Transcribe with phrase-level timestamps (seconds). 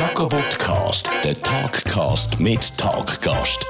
[0.00, 3.66] Jacobotcast, der Talkcast mit Talkgast.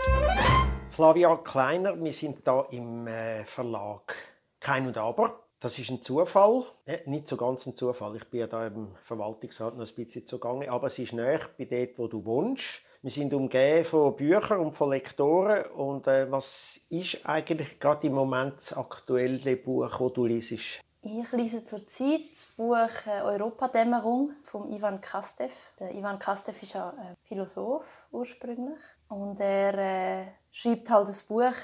[0.90, 4.14] Flavia Kleiner, wir sind da im äh, Verlag
[4.60, 5.40] Kein und Aber.
[5.58, 8.14] Das ist ein Zufall, äh, nicht so ganz ein Zufall.
[8.14, 11.64] Ich bin ja da im Verwaltungsrat noch ein bisschen zugange, aber es ist näher bei
[11.64, 12.82] dort, wo du wohnst.
[13.02, 15.64] Wir sind umgeben von Büchern und von Lektoren.
[15.72, 20.80] Und äh, was ist eigentlich gerade im Moment das aktuelle Buch, das du liest?
[21.02, 25.50] Ich lese zurzeit das Buch äh, Europadämmerung von Ivan Kastev.
[25.78, 31.54] Der Ivan Kastev ist ja ein Philosoph ursprünglich und er äh, schreibt halt das Buch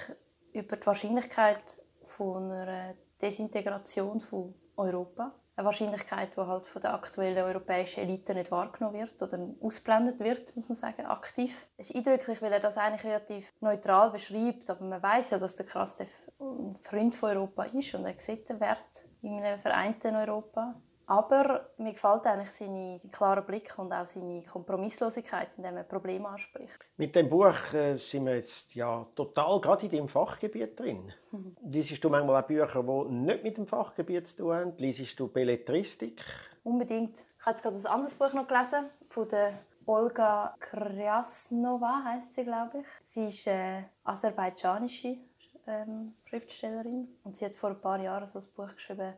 [0.54, 5.34] über die Wahrscheinlichkeit von einer Desintegration von Europa.
[5.54, 10.56] Eine Wahrscheinlichkeit, die halt von der aktuellen europäischen Elite nicht wahrgenommen wird oder ausblendet wird,
[10.56, 11.68] muss man sagen, aktiv.
[11.76, 15.54] Es ist eindrücklich, weil er das eigentlich relativ neutral beschreibt, aber man weiß ja, dass
[15.56, 16.08] der Kastev
[16.40, 20.74] ein Freund von Europa ist und er sieht den Wert in einem vereinten Europa.
[21.08, 26.28] Aber mir gefällt eigentlich seine, sein klarer Blick und auch seine Kompromisslosigkeit, indem er Probleme
[26.28, 26.76] anspricht.
[26.96, 31.12] Mit dem Buch äh, sind wir jetzt ja total gerade in deinem Fachgebiet drin.
[31.30, 31.56] Mhm.
[31.62, 34.72] Liesest du manchmal auch Bücher, die nicht mit dem Fachgebiet zu tun haben?
[34.78, 36.24] Liesest du Belletristik?
[36.64, 37.18] Unbedingt.
[37.18, 39.52] Ich habe jetzt gerade ein anderes Buch noch gelesen, von der
[39.86, 42.86] Olga Krasnova heißt sie, glaube ich.
[43.06, 45.18] Sie ist äh, aserbaidschanische
[45.66, 49.14] ähm, Schriftstellerin und sie hat vor ein paar Jahren so ein Buch geschrieben,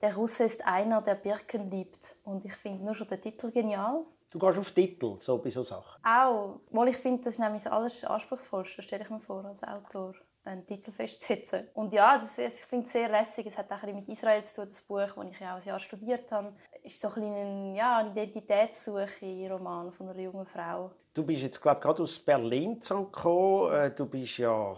[0.00, 2.16] «Der Russe ist einer, der Birken liebt».
[2.24, 4.04] Und ich finde nur schon den Titel genial.
[4.30, 6.02] Du gehst auf Titel, so bei so Sachen?
[6.04, 10.14] Auch, weil ich finde, das ist nämlich das Alleranspruchsvollste, stelle ich mir vor, als Autor
[10.44, 11.68] einen Titel festzusetzen.
[11.74, 13.46] Und ja, das, ich finde es sehr lässig.
[13.46, 15.78] Es hat auch mit Israel zu tun, das Buch, das ich ja auch ein Jahr
[15.78, 16.52] studiert habe.
[16.82, 20.90] Es ist so ein eine, ja, eine Identitätssuche im Roman von einer jungen Frau.
[21.14, 23.72] Du bist jetzt, glaube gerade aus Berlin gekommen.
[23.72, 24.76] Äh, du bist ja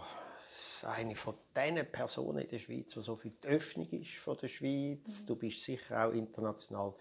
[0.83, 4.47] eine von den Personen in der Schweiz, die so für die Öffnung ist von der
[4.47, 5.21] Schweiz.
[5.21, 5.25] Mhm.
[5.25, 6.93] Du bist sicher auch international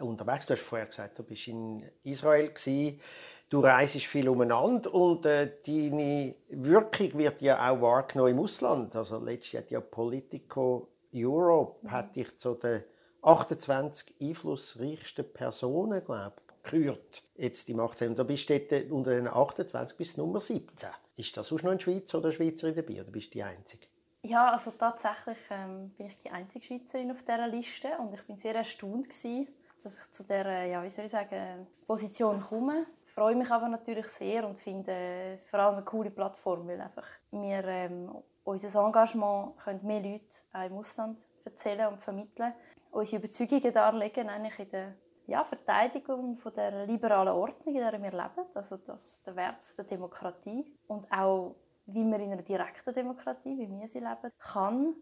[0.00, 0.46] unterwegs.
[0.46, 3.00] Du hast vorher gesagt, du bist in Israel gewesen.
[3.48, 8.96] Du reist viel umeinander und äh, deine Wirkung wird ja auch wahrgenommen im Ausland.
[8.96, 11.90] Also letztes hat ja Politico Europe mhm.
[11.90, 12.82] hat dich zu den
[13.22, 18.14] 28 einflussreichsten Personen, glaube gekürt, jetzt im 18.
[18.14, 20.88] Da bist du dort unter den 28 bis Nummer 17.
[21.16, 23.86] Ist das sonst noch ein Schweizer oder Schweizerin dabei oder bist du die Einzige?
[24.22, 28.36] Ja, also tatsächlich ähm, bin ich die einzige Schweizerin auf dieser Liste und ich bin
[28.36, 29.48] sehr erstaunt gewesen,
[29.82, 32.86] dass ich zu dieser, ja, wie soll ich sagen, Position komme.
[33.06, 34.92] Ich freue mich aber natürlich sehr und finde
[35.34, 38.10] es vor allem eine coole Plattform, weil einfach wir ähm,
[38.44, 42.54] unser Engagement können mehr Leute auch im Ausland erzählen und vermitteln,
[42.90, 44.94] unsere Überzeugungen darlegen, eigentlich in der
[45.26, 49.84] ja, Verteidigung von der liberalen Ordnung, in der wir leben, also das, der Wert der
[49.84, 54.94] Demokratie und auch wie man in einer direkten Demokratie, wie wir sie leben, kann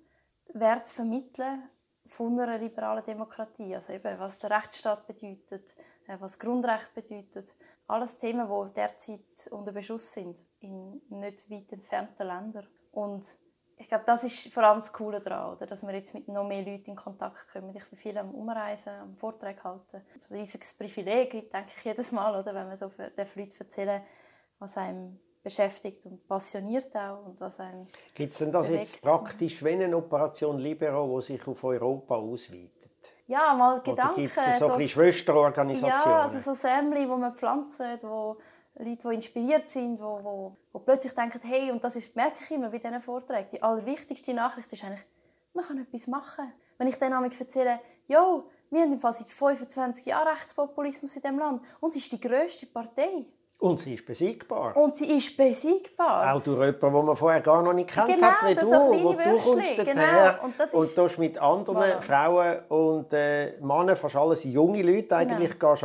[0.52, 1.68] Wert vermitteln
[2.06, 3.74] von einer liberalen Demokratie.
[3.74, 5.74] Also eben, was der Rechtsstaat bedeutet,
[6.06, 7.54] äh, was Grundrecht bedeutet.
[7.86, 12.66] Alles Themen, die derzeit unter Beschuss sind in nicht weit entfernten Ländern.
[12.90, 13.24] Und
[13.82, 15.66] ich glaube, das ist vor allem das Coole daran, oder?
[15.66, 17.74] dass wir jetzt mit noch mehr Leuten in Kontakt kommen.
[17.74, 19.96] Ich bin viel am Umreisen, am Vortrag halten.
[19.96, 22.54] ein riesiges Privileg, denke ich jedes Mal, oder?
[22.54, 24.02] wenn man so für Leute erzählen
[24.60, 28.84] was einem beschäftigt und passioniert auch und was einem Gibt es denn das bewegt.
[28.84, 32.92] jetzt praktisch wie eine Operation Libero, die sich auf Europa ausweitet?
[33.26, 34.20] Ja, mal Gedanken.
[34.20, 35.98] Gibt es so, so Schwesterorganisationen?
[35.98, 38.36] Ja, also so Sämli, wo man pflanzt, wo
[38.78, 42.50] Leute, die inspiriert sind, die, die, die plötzlich denken, hey, und das ist, merke ich
[42.50, 45.04] immer bei diesen Vorträgen, die allerwichtigste Nachricht ist eigentlich,
[45.52, 46.52] man kann etwas machen.
[46.78, 51.38] Wenn ich dann erzähle, jo, wir haben im Fall seit 25 Jahren Rechtspopulismus in diesem
[51.38, 53.26] Land und es ist die grösste Partei.
[53.60, 54.76] Und sie ist besiegbar.
[54.76, 56.34] Und sie ist besiegbar.
[56.34, 59.12] Auch durch jemanden, den man vorher gar noch nicht kennt genau, hat, wie du, wo
[59.12, 60.44] du kommst genau.
[60.44, 62.00] und, das und du mit anderen voilà.
[62.00, 65.74] Frauen und äh, Männern, fast alles junge Leute eigentlich, genau.
[65.74, 65.84] gehst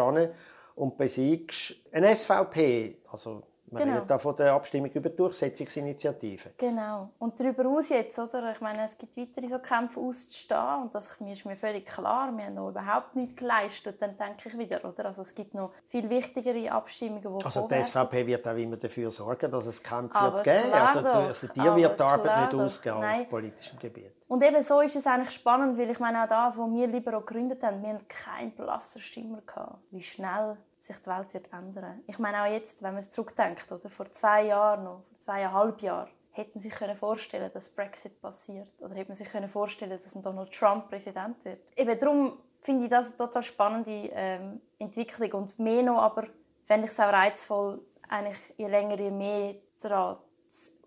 [0.78, 3.96] und besiegst eine SVP, also man genau.
[3.96, 6.52] redet da von der Abstimmung über die Durchsetzungsinitiative.
[6.58, 7.10] Genau.
[7.20, 8.52] Und darüber aus jetzt, oder?
[8.54, 12.32] Ich meine, es gibt weitere so Kämpfe auszustehen und das ist mir völlig klar.
[12.32, 15.08] Wir haben noch überhaupt nichts geleistet, dann denke ich wieder, oder?
[15.08, 19.12] Also es gibt noch viel wichtigere Abstimmungen, die Also die SVP wird auch immer dafür
[19.12, 20.73] sorgen, dass es Kämpfe wird geben.
[20.73, 24.14] Also, also dir wird die Arbeit nicht ausgehen auf politischem Gebiet.
[24.30, 27.12] Und eben so ist es eigentlich spannend, weil ich meine auch das, was wir lieber
[27.12, 32.03] gegründet haben, wir hatten keinen blassen Schimmer gehabt, wie schnell sich die Welt wird ändern.
[32.08, 35.82] Ich meine auch jetzt, wenn man es zurückdenkt, oder vor zwei Jahren noch, vor zweieinhalb
[35.82, 40.22] Jahren, hätte man sich vorstellen dass Brexit passiert oder hätte man sich vorstellen dass ein
[40.22, 41.62] Donald Trump Präsident wird.
[41.76, 46.28] Eben darum finde ich das eine total spannende ähm, Entwicklung und mehr noch, aber
[46.64, 50.18] fände ich es auch reizvoll, eigentlich je länger, je mehr daran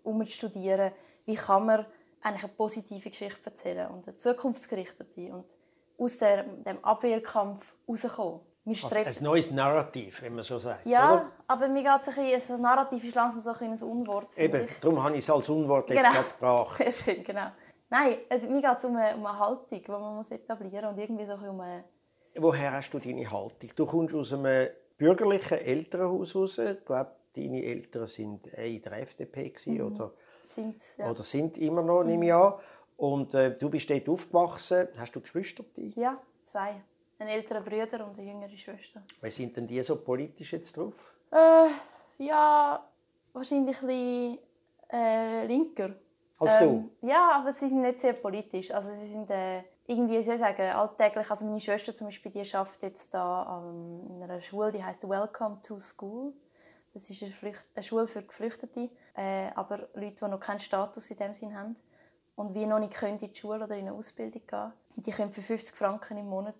[0.03, 0.91] umzustudieren,
[1.25, 1.85] wie kann man
[2.21, 5.45] eigentlich eine positive Geschichte erzählen und eine zukunftsgerichtete und
[5.97, 8.41] aus dem Abwehrkampf rauskommen
[8.83, 10.85] Also ein neues Narrativ, wenn man so sagt.
[10.85, 11.31] ja, Oder?
[11.47, 14.65] aber mir geht es ein bisschen, ein Narrativ ist langsam so ein, ein Unwort, Eben,
[14.65, 14.79] ich.
[14.79, 16.21] darum habe ich es als Unwort jetzt Genau.
[16.23, 16.77] gebracht.
[16.83, 17.47] Sehr schön, genau.
[17.89, 20.93] Nein, also mir geht es um eine, um eine Haltung, die man muss etablieren muss
[20.93, 21.83] und irgendwie so ein um eine...
[22.35, 23.69] Woher hast du deine Haltung?
[23.75, 26.57] Du kommst aus einem bürgerlichen Elternhaus raus.
[26.59, 29.95] Ich glaube, deine Eltern sind in der FDP gewesen, Mhm.
[29.95, 30.11] oder,
[30.45, 31.09] Sind, ja.
[31.11, 32.53] oder sind immer noch, nehme ich an.
[32.97, 34.87] Und äh, du bist dort aufgewachsen.
[34.97, 35.63] Hast du Geschwister?
[35.95, 36.81] ja, zwei.
[37.21, 39.03] Einen älteren Bruder und eine jüngere Schwester.
[39.21, 41.13] Wie sind denn die so politisch jetzt drauf?
[41.31, 41.67] Äh,
[42.17, 42.83] ja,
[43.31, 44.39] wahrscheinlich ein bisschen
[44.91, 45.91] äh, linker.
[46.39, 48.71] Als Ähm, Ja, aber sie sind nicht sehr politisch.
[48.71, 51.29] Also sie sind äh, irgendwie, wie soll ich sagen, alltäglich.
[51.29, 55.07] Also meine Schwester zum Beispiel, die arbeitet jetzt da ähm, in einer Schule, die heißt
[55.07, 56.33] Welcome to School.
[56.95, 61.11] Das ist eine, Flücht eine Schule für Geflüchtete, äh, aber Leute, die noch keinen Status
[61.11, 61.75] in dem Sinn haben
[62.35, 64.73] und wie noch nicht können in die Schule oder in eine Ausbildung gehen.
[64.95, 66.55] Die können für 50 Franken im Monat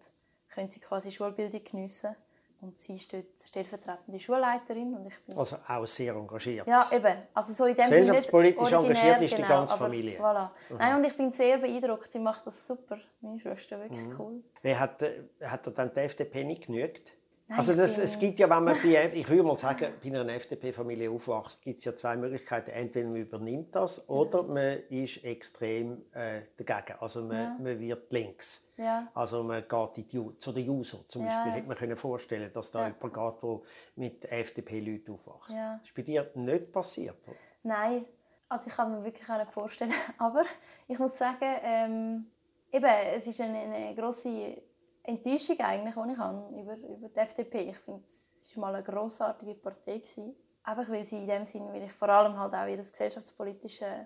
[0.52, 2.16] können sie quasi Schulbildung geniessen.
[2.62, 6.68] Und sie ist dort stellvertretende Schulleiterin und ich bin Also auch sehr engagiert.
[6.68, 7.18] ja, eben.
[7.34, 10.20] Also so in dem Sinne Gesellschaftspolitisch originär, engagiert ist die genau, ganze Familie.
[10.22, 10.50] Voilà.
[10.70, 12.12] Nein, und ich bin sehr beeindruckt.
[12.12, 13.00] Sie macht das super.
[13.22, 14.16] Meine Schwester, wirklich Mhm.
[14.20, 14.44] cool.
[14.62, 17.12] Wer hat, äh, hat er dann die FDP nicht genügt?
[17.52, 20.10] Nein, also ich das, es gibt ja, wenn man bei, ich würde mal sagen, bei
[20.10, 22.72] einer FDP-Familie aufwächst, gibt es ja zwei Möglichkeiten.
[22.72, 26.98] Entweder man übernimmt das oder man ist extrem äh, dagegen.
[27.02, 27.58] Also man, Ja.
[27.60, 28.64] man wird links.
[28.78, 29.08] Ja.
[29.14, 31.48] Also man geht in die, zu der Juso zum Beispiel.
[31.52, 31.56] ja.
[31.58, 32.94] Hätte man können vorstellen dass da Ja.
[32.96, 33.60] jemand geht, der
[33.98, 35.50] mit FDP-Leuten aufwächst.
[35.58, 35.74] Ja.
[35.78, 37.18] Das ist bei dir nicht passiert.
[37.28, 37.36] Oder?
[37.64, 38.06] Nein,
[38.48, 39.92] also ich kann mir wirklich auch nicht vorstellen.
[40.18, 40.44] Aber
[40.88, 42.26] ich muss sagen, ähm,
[42.72, 42.86] eben,
[43.18, 44.58] es ist eine, eine grosse
[45.04, 47.70] Enttäuschung eigentlich, die ich habe über, über die FDP.
[47.70, 49.98] Ich finde, es war mal eine grossartige Partei.
[49.98, 50.36] Gewesen.
[50.64, 54.06] Einfach weil sie in dem Sinne, weil ich vor allem halt auch ihr gesellschaftspolitische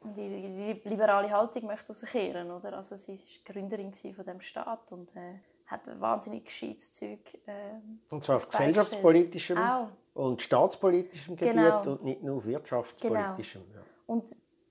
[0.00, 2.72] und ihre liberale Haltung möchte rauskehren, oder?
[2.72, 8.24] Also sie war Gründerin von dem Staat und äh, hat wahnsinnig gescheites Zeug ähm, Und
[8.24, 9.88] zwar auf gesellschaftspolitischem Auch.
[10.14, 11.82] und staatspolitischem Gebiet Genau.
[11.92, 13.62] und nicht nur wirtschaftspolitischem.
[13.72, 13.80] Ja.
[14.06, 14.24] Und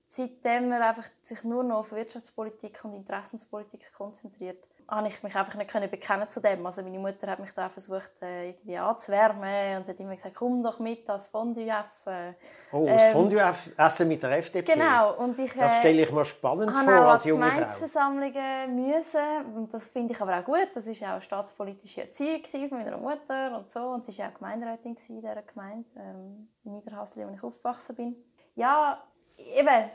[0.06, 5.54] seitdem man einfach sich nur noch auf Wirtschaftspolitik und Interessenspolitik konzentriert, habe ich mich einfach
[5.54, 6.64] nicht können bekennen zu dem.
[6.64, 10.34] Also meine Mutter hat mich da versucht äh, irgendwie anzuwärmen und sie hat immer gesagt,
[10.34, 12.34] komm doch mit das Fondue essen.
[12.72, 13.40] Oh, das Ähm, Fondue
[13.76, 14.74] essen mit der FDP.
[14.74, 15.14] Genau.
[15.14, 17.54] Und ich Das äh, stelle ich mir spannend vor als junge Frau.
[17.54, 19.54] Gemeindeversammlungen müssen.
[19.56, 20.68] Und das finde ich aber auch gut.
[20.74, 23.80] Das war ja auch staatspolitische Erziehung von meiner Mutter und so.
[23.80, 28.16] Und sie war auch Gemeinderätin in dieser Gemeinde, ähm, in Niederhasli, wo ich aufgewachsen bin.
[28.54, 29.02] Ja,
[29.38, 29.90] eben,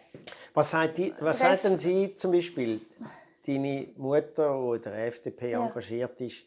[0.54, 2.82] Was sagt, die, was sagt denn Sie zum Beispiel,
[3.48, 5.66] deine Mutter, die in der FDP Ja.
[5.66, 6.46] engagiert ist,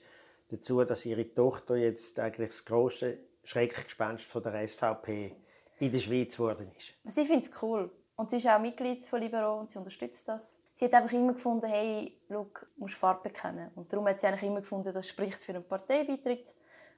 [0.48, 5.36] dazu, dass ihre Tochter jetzt eigentlich das große Schreckgespenst von der SVP
[5.78, 6.94] in der Schweiz geworden ist?
[7.04, 7.90] Sie findet es cool.
[8.16, 10.54] Und sie ist auch Mitglied von Libero und sie unterstützt das.
[10.74, 13.70] Sie hat einfach immer gefunden, hey, look, du musst Farbe bekennen.
[13.74, 16.54] Und darum hat sie eigentlich immer gefunden, das spricht für einen Parteibeitritt.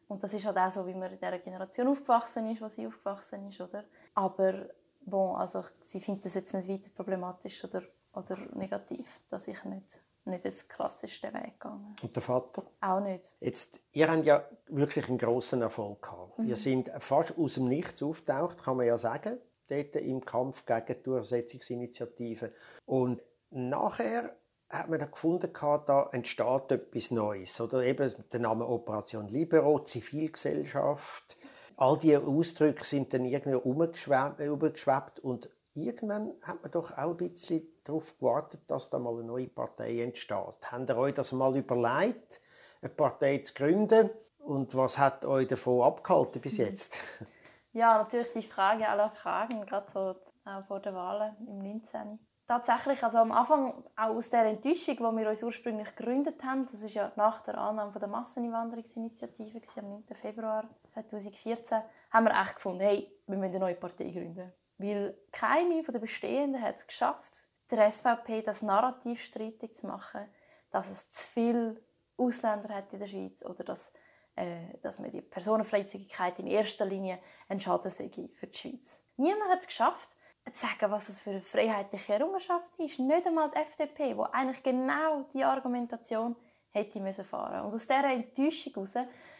[0.08, 2.86] Und das ist halt auch so, wie man in dieser Generation aufgewachsen ist, wo sie
[2.86, 3.84] aufgewachsen ist, oder?
[4.14, 4.68] Aber,
[5.04, 7.82] bon, also sie findet das jetzt nicht weiter problematisch oder,
[8.14, 12.64] oder negativ, dass ich nicht, nicht den klassischsten Weg gegangen Und der Vater?
[12.80, 13.30] Auch nicht.
[13.40, 16.38] Jetzt, ihr habt ja wirklich einen grossen Erfolg gehabt.
[16.38, 16.46] Mhm.
[16.46, 19.38] Ihr sind fast aus dem Nichts auftaucht, kann man ja sagen,
[19.68, 22.52] dort im Kampf gegen die Durchsetzungsinitiative.
[22.84, 24.36] Und nachher
[24.68, 27.60] hat man da gefunden, gehabt, da entsteht etwas Neues.
[27.60, 31.36] Oder eben der Name Operation Libero, Zivilgesellschaft.
[31.76, 37.62] All diese Ausdrücke sind dann irgendwie umgeschwebt und irgendwann hat man doch auch ein bisschen
[37.84, 40.56] darauf gewartet, dass da mal eine neue Partei entsteht.
[40.70, 42.40] Habt ihr euch das mal überlegt,
[42.80, 44.10] eine Partei zu gründen?
[44.38, 46.98] Und was hat euch davon abgehalten bis jetzt?
[47.74, 50.14] Ja, natürlich die Frage aller Fragen, gerade so
[50.44, 52.18] auch vor der Wahlen im 19.
[52.46, 56.82] Tatsächlich, also am Anfang auch aus der Enttäuschung, die wir uns ursprünglich gegründet haben, das
[56.82, 60.04] ist ja nach der Annahme der Masseneinwanderungsinitiative am 9.
[60.12, 64.52] Februar 2014, haben wir echt gefunden, hey, wir müssen eine neue Partei gründen.
[64.82, 70.28] Weil keine von den bestehenden hat es geschafft, der SVP das Narrativ streitig zu machen,
[70.70, 71.80] dass es zu viele
[72.16, 73.92] Ausländer hat in der Schweiz oder dass
[74.34, 78.98] äh, dass man die Personenfreizügigkeit in erster Linie ein Schaden sei für die Schweiz.
[79.18, 80.10] Niemand hat es geschafft,
[80.50, 82.98] zu sagen, was es für eine freiheitliche Errungenschaft ist.
[82.98, 86.34] Nicht einmal die FDP, die eigentlich genau die Argumentation
[86.70, 87.66] hätte müssen fahren.
[87.66, 88.94] Und aus dieser Enttäuschung heraus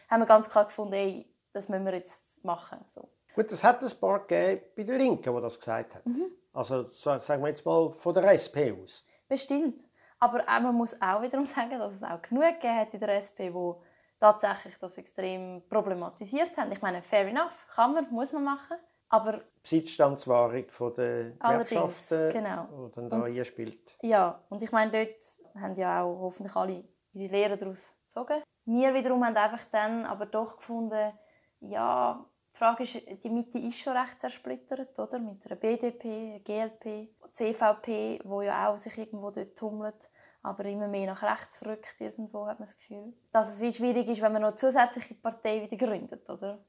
[0.09, 2.79] haben wir ganz klar gefunden, ey, das müssen wir jetzt machen.
[2.85, 3.09] So.
[3.33, 6.11] Gut, es hat ein paar gegeben bei den Linken, die das gesagt haben.
[6.11, 6.31] Mhm.
[6.53, 9.03] Also sa- sagen wir jetzt mal von der SP aus.
[9.27, 9.83] Bestimmt.
[10.19, 13.09] Aber auch, man muss auch wiederum sagen, dass es auch genug gegeben hat in der
[13.17, 13.73] SP, die
[14.19, 16.71] tatsächlich das extrem problematisiert haben.
[16.71, 18.77] Ich meine, fair enough, kann man, muss man machen.
[19.09, 22.67] Aber Besitzstandswahrung von der Gewerkschaften, genau.
[22.87, 23.95] die dann da einspielt.
[24.01, 28.41] Ja, und ich meine, dort haben ja auch hoffentlich alle ihre Lehren daraus gezogen.
[28.65, 31.11] wir wiederum haben einfach dann aber doch gefunden,
[31.59, 35.19] ja, die Frage ist, die Mitte ist schon recht zersplittert, oder?
[35.19, 40.09] Mit einer BDP, GLP, CVP, wo ja auch sich irgendwo dort tummelt,
[40.43, 43.13] aber immer mehr nach rechts rückt irgendwo, hat man das Gefühl.
[43.31, 46.63] Dass es wie schwierig ist, wenn man noch zusätzliche Partei wieder gründet, oder?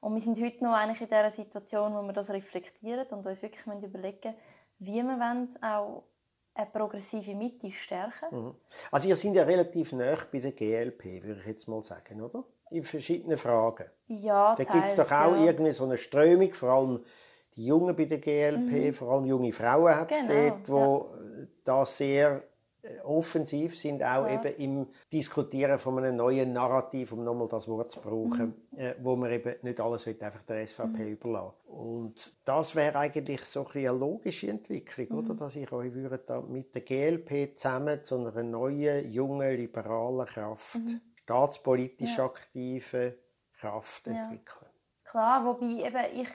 [0.00, 3.42] Und wir sind heute noch eigentlich in dieser Situation, wo wir das reflektieren und uns
[3.42, 4.34] wirklich überlegen
[4.78, 6.04] wie wir auch
[6.54, 8.54] eine progressive Mitte stärken mhm.
[8.90, 12.44] Also ihr seid ja relativ nah bei der GLP, würde ich jetzt mal sagen, oder?
[12.70, 13.90] In verschiedenen Fragen.
[14.06, 15.44] Ja, Da gibt es doch auch ja.
[15.44, 17.00] irgendwie so eine Strömung, vor allem
[17.56, 18.92] die Jungen bei der GLP, mhm.
[18.92, 21.46] vor allem junge Frauen hat es genau, dort, die ja.
[21.64, 22.42] da sehr
[22.82, 24.34] äh, offensiv sind, auch ja.
[24.34, 28.78] eben im Diskutieren von einem neuen Narrativ, um nochmal das Wort zu brauchen, mhm.
[28.78, 31.12] äh, wo man eben nicht alles will, einfach der SVP mhm.
[31.12, 35.18] überlassen Und das wäre eigentlich so ein eine logische Entwicklung, mhm.
[35.18, 35.34] oder?
[35.34, 40.74] dass ich euch würde da mit der GLP zusammen zu einer neuen, jungen, liberalen Kraft,
[40.74, 41.00] mhm.
[41.22, 42.24] staatspolitisch ja.
[42.24, 43.14] aktive
[43.70, 44.14] Kraft ja.
[44.14, 44.70] entwickeln.
[45.04, 46.28] Klar, wobei eben ich,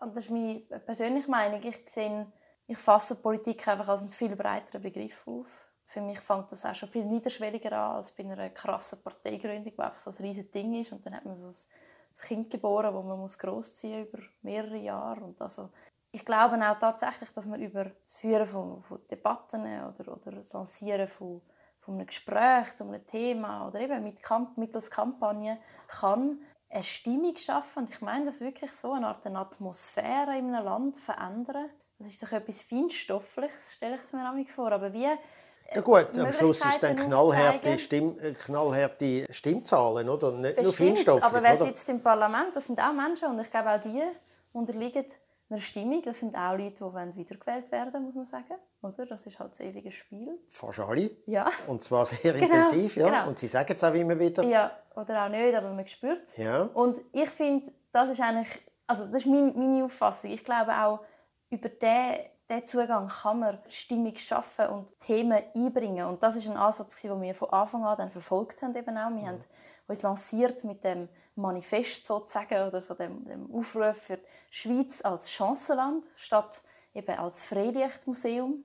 [0.00, 2.26] das ist meine persönliche Meinung, ich sehe,
[2.66, 6.74] ich fasse Politik einfach als einen viel breiteren Begriff auf für mich fängt das auch
[6.74, 10.74] schon viel niederschwelliger an als bei einer krassen Parteigründung, wo einfach so ein riesiges Ding
[10.74, 14.76] ist und dann hat man so ein Kind geboren, wo man muss großziehen über mehrere
[14.76, 15.70] Jahre und also
[16.10, 20.52] ich glaube auch tatsächlich, dass man über das Führen von, von Debatten oder, oder das
[20.52, 21.42] Lancieren von,
[21.78, 27.36] von einem Gespräch zu einem Thema oder eben mit Kamp mittels Kampagne kann eine Stimmung
[27.36, 31.70] schaffen und ich meine das wirklich so eine Art eine Atmosphäre in einem Land verändern.
[31.98, 35.08] Das ist doch etwas Feinstoffliches, stelle ich es mir vor, aber wie
[35.74, 40.32] ja gut, am Schluss ist dann knallharte, Stimm, äh, knallharte Stimmzahlen, oder?
[40.32, 43.70] Nicht nur Feinstofflich, aber wer sitzt im Parlament, das sind auch Menschen und ich glaube
[43.70, 44.02] auch die
[44.52, 45.06] unterliegen
[45.48, 46.02] einer Stimmung.
[46.02, 48.54] Das sind auch Leute, die wiedergewählt werden muss man sagen.
[48.82, 49.06] Oder?
[49.06, 50.38] Das ist halt das ewige Spiel.
[50.48, 51.10] Fast alle.
[51.26, 51.50] Ja.
[51.66, 53.08] Und zwar sehr genau, intensiv, ja.
[53.08, 53.28] Genau.
[53.28, 54.42] Und sie sagen es auch immer wieder.
[54.42, 56.36] Ja, oder auch nicht, aber man spürt es.
[56.36, 56.62] Ja.
[56.62, 58.48] Und ich finde, das ist eigentlich,
[58.86, 60.30] also das ist meine, meine Auffassung.
[60.30, 61.00] Ich glaube auch,
[61.50, 66.06] über den diesen Zugang kann man Stimmung schaffen und Themen einbringen.
[66.06, 68.74] Und das ist ein Ansatz, den wir von Anfang an dann verfolgt haben.
[68.74, 69.10] Eben auch.
[69.10, 69.26] Wir mhm.
[69.26, 69.44] haben
[69.88, 75.30] uns lanciert mit dem Manifest sozusagen oder so dem, dem Aufruf für die Schweiz als
[75.30, 76.62] Chancenland statt
[76.94, 78.64] eben als Freilichtmuseum.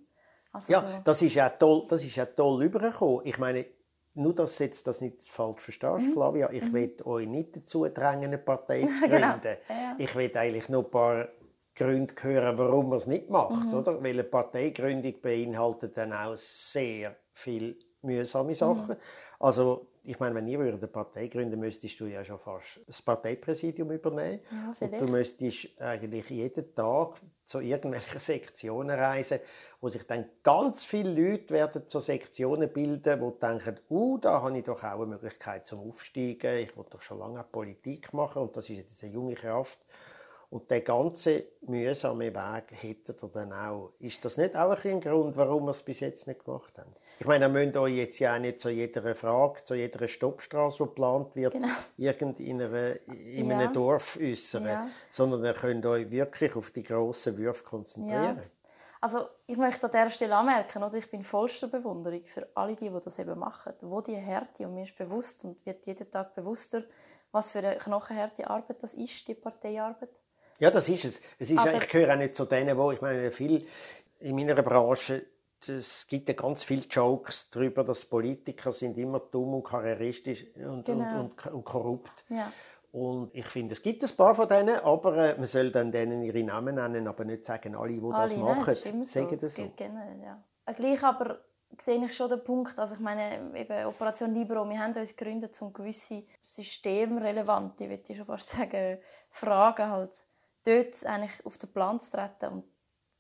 [0.53, 0.87] Also ja, so.
[1.03, 3.25] das ist ja toll, das ist ja toll übergekommen.
[3.25, 3.65] Ich meine,
[4.13, 6.13] nur, dass du jetzt das nicht falsch verstehst, mhm.
[6.13, 6.73] Flavia, ich mhm.
[6.73, 9.31] will euch nicht dazu drängen, eine Partei zu genau.
[9.31, 9.57] gründen.
[9.67, 9.79] genau.
[9.79, 9.95] ja.
[9.97, 11.27] Ich will eigentlich nur ein paar
[11.75, 13.65] Gründe hören, warum man es nicht macht.
[13.65, 13.73] Mhm.
[13.73, 14.03] Oder?
[14.03, 18.89] Weil eine Parteigründung beinhaltet dann auch sehr viel mühsame Sachen.
[18.89, 18.97] Mhm.
[19.39, 23.91] Also ich meine, wenn ihr eine Partei gründen müsstest du ja schon fast das Parteipräsidium
[23.91, 24.39] übernehmen.
[24.51, 29.39] Ja, und du müsstest eigentlich jeden Tag zu irgendwelchen Sektionen reisen,
[29.79, 34.57] wo sich dann ganz viele Leute werden zu Sektionen bilden, die denken, uh, da habe
[34.57, 36.57] ich doch auch eine Möglichkeit zum Aufsteigen.
[36.59, 39.79] Ich will doch schon lange Politik machen und das ist jetzt eine junge Kraft
[40.51, 43.93] und der ganze mühsame Weg hättet ihr dann auch.
[43.99, 46.93] Ist das nicht auch ein Grund, warum wir es bis jetzt nicht gemacht haben?
[47.21, 50.77] Ich meine, ihr müsst euch jetzt ja auch nicht zu jeder Frage, zu jeder Stoppstraße,
[50.77, 51.67] die geplant wird, genau.
[52.39, 53.59] in, einer, in ja.
[53.59, 54.89] einem Dorf äußern, ja.
[55.11, 58.37] sondern ihr könnt euch wirklich auf die grossen Würfe konzentrieren.
[58.37, 58.43] Ja.
[59.01, 62.89] Also ich möchte an dieser Stelle anmerken, oder, ich bin vollster Bewunderung für alle die,
[62.89, 63.73] die das eben machen.
[63.81, 66.83] Wo die Härte, und mir ist bewusst und wird jeden Tag bewusster,
[67.31, 70.09] was für eine knochenharte Arbeit das ist, die Parteiarbeit.
[70.57, 71.21] Ja, das ist es.
[71.37, 73.67] es ist, ich gehöre auch nicht zu denen, wo ich meine, viel
[74.21, 75.23] in meiner Branche
[75.69, 80.85] es gibt ja ganz viele Jokes darüber, dass Politiker sind immer dumm und karrieristisch und,
[80.85, 81.21] genau.
[81.21, 82.23] und, und, und, korrupt.
[82.29, 82.51] Ja.
[82.91, 86.21] Und ich finde, es gibt ein paar von denen, aber äh, man soll dann denen
[86.21, 88.99] ihre Namen nennen, aber nicht sagen, alle, die alle, das machen, ne?
[88.99, 89.71] das sagen das so.
[89.75, 90.43] Generell, ja.
[90.65, 91.39] Äh, gleich aber
[91.79, 95.59] sehe ich schon den Punkt, also ich meine, eben Operation Libero, wir haben uns gegründet,
[95.61, 98.99] um gewisse systemrelevante, ich würde schon fast sagen,
[99.29, 100.11] Fragen halt
[100.65, 102.63] dort eigentlich auf den Plan zu treten und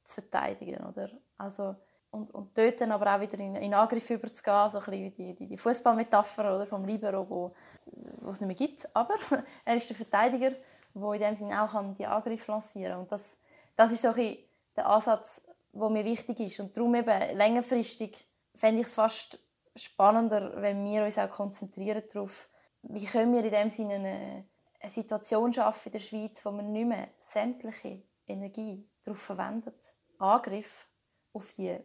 [0.03, 0.85] zu verteidigen.
[0.85, 1.09] Oder?
[1.37, 1.75] Also,
[2.11, 5.33] und, und dort dann aber auch wieder in, in Angriff überzugehen, so ein bisschen wie
[5.33, 7.55] die, die, Fußballmetapher oder vom Libero, wo,
[8.21, 8.87] wo es nicht mehr gibt.
[8.93, 9.15] Aber
[9.65, 10.51] er ist der Verteidiger,
[10.93, 13.01] der in dem Sinne auch die Angriff lancieren kann.
[13.01, 13.37] Und das,
[13.75, 14.37] das ist so ein
[14.75, 15.41] der Ansatz,
[15.73, 16.59] der mir wichtig ist.
[16.59, 19.39] Und darum eben längerfristig fände ich es fast
[19.75, 22.49] spannender, wenn wir uns auch konzentrieren darauf,
[22.83, 24.45] wie können wir in dem Sinne eine,
[24.79, 30.87] eine Situation schaffen in der Schweiz, wo man nicht mehr sämtliche Energie darauf verwendet, Angriff
[31.33, 31.77] auf die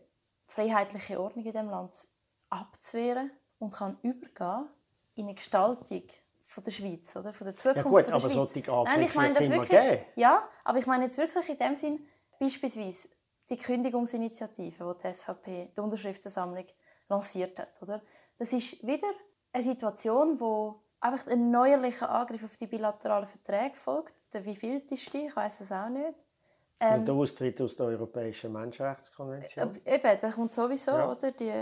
[0.46, 2.08] freiheitliche Ordnung in dem Land
[2.48, 4.68] abzuwehren und kann übergehen
[5.14, 6.04] in eine Gestaltung
[6.44, 7.32] von der Schweiz, oder?
[7.32, 10.02] von der Zukunft Ja gut, aber solche Angriffe ich meine das wirklich, geben.
[10.14, 12.06] Ja, aber ich meine jetzt wirklich in dem Sinn,
[12.38, 13.08] beispielsweise
[13.48, 16.66] die Kündigungsinitiative, die die SVP, die Unterschriftensammlung,
[17.08, 17.80] lanciert hat.
[17.82, 18.02] Oder?
[18.38, 19.08] Das ist wieder
[19.52, 24.14] eine Situation, wo einfach ein neuerlicher Angriff auf die bilateralen Verträge folgt.
[24.32, 26.14] Der wievielteste, ich weiß es auch nicht.
[26.78, 29.80] Ähm, der Austritt aus der Europäischen Menschenrechtskonvention.
[29.84, 31.10] Äh, eben, der kommt sowieso, ja.
[31.10, 31.32] oder?
[31.32, 31.52] Die,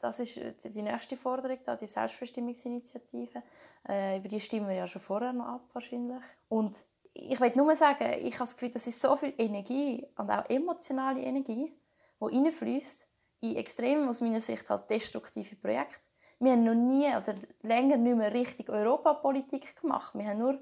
[0.00, 3.42] das ist die nächste Forderung, da, die Selbstbestimmungsinitiative.
[3.88, 6.18] Äh, über die stimmen wir ja schon vorher noch ab, wahrscheinlich.
[6.48, 6.74] Und
[7.12, 10.48] ich will nur sagen, ich habe das Gefühl, das ist so viel Energie und auch
[10.50, 11.72] emotionale Energie,
[12.20, 13.06] die reinfließt
[13.42, 16.00] in extrem, aus meiner Sicht, halt destruktive Projekte.
[16.40, 20.12] Wir haben noch nie oder länger nicht mehr richtig Europapolitik gemacht.
[20.14, 20.58] Wir haben nur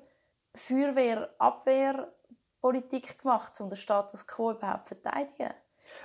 [0.54, 1.34] Feuerwehr,
[2.64, 5.52] Abwehrpolitik gemacht, um den Status quo überhaupt zu verteidigen.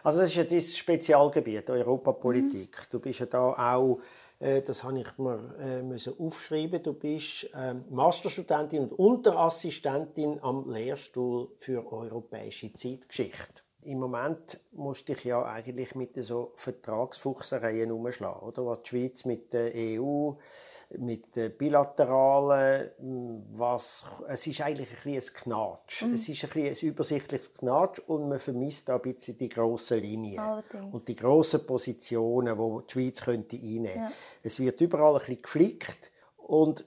[0.03, 2.77] Also das ist ja dein Spezialgebiet, Europapolitik.
[2.77, 2.85] Mhm.
[2.91, 3.99] Du bist ja da auch,
[4.39, 10.69] äh, das habe ich mir äh, müssen aufschreiben, du bist äh, Masterstudentin und Unterassistentin am
[10.69, 13.63] Lehrstuhl für europäische Zeitgeschichte.
[13.83, 18.65] Im Moment musst du dich ja eigentlich mit so Vertragsfuchsereien umschlagen, oder?
[18.65, 20.33] Was die Schweiz mit der EU,
[20.97, 22.91] mit den bilateralen,
[23.51, 26.03] was, es ist eigentlich ein bisschen ein Knatsch.
[26.03, 26.13] Mhm.
[26.13, 29.99] Es ist ein, bisschen ein übersichtliches Knatsch und man vermisst da ein bisschen die grossen
[29.99, 30.93] Linien Allerdings.
[30.93, 33.99] und die grossen Positionen, die die Schweiz könnte einnehmen könnte.
[33.99, 34.11] Ja.
[34.41, 36.85] Es wird überall ein bisschen geflickt und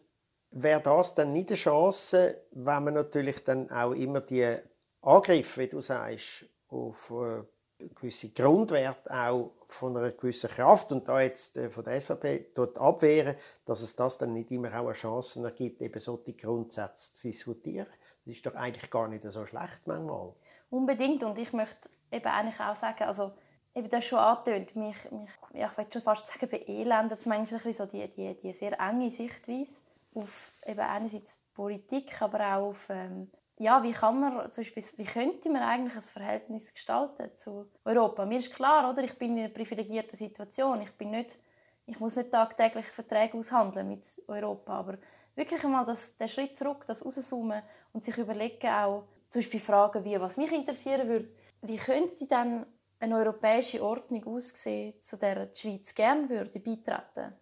[0.50, 4.56] wäre das dann nicht eine Chance, wenn man natürlich dann auch immer die
[5.00, 7.42] Angriffe, wie du sagst, auf äh,
[7.88, 12.78] gewisse Grundwerte auch von einer gewissen Kraft und da jetzt äh, von der SVP dort
[12.78, 17.28] abwehren, dass es das dann nicht immer auch eine Chance ergibt, eben solche Grundsätze zu
[17.28, 17.86] diskutieren.
[18.24, 20.32] Das ist doch eigentlich gar nicht so schlecht manchmal.
[20.70, 23.32] Unbedingt und ich möchte eben eigentlich auch sagen, also
[23.74, 27.86] eben das schon angetönt, mich, mich ja, ich würde schon fast sagen, beelendet manchmal so
[27.86, 29.80] die, die, die sehr enge Sichtweise
[30.14, 33.30] auf eben einerseits Politik, aber auch auf ähm,
[33.62, 38.26] ja, wie kann man zum Beispiel, wie könnte man eigentlich ein Verhältnis gestalten zu Europa?
[38.26, 39.04] Mir ist klar, oder?
[39.04, 40.83] Ich bin in einer privilegierten Situation.
[40.83, 41.38] Ich bin nicht,
[41.87, 44.99] ich muss nicht tagtäglich Verträge aushandeln mit Europa, aber
[45.37, 50.04] wirklich einmal das, den Schritt zurück, das rauszoomen und sich überlegen auch, zum Beispiel Fragen
[50.04, 51.28] wie, was mich interessieren würde,
[51.62, 52.67] wie könnte dann
[52.99, 57.32] eine europäische Ordnung aussehen, zu der die Schweiz gerne würde beitreten,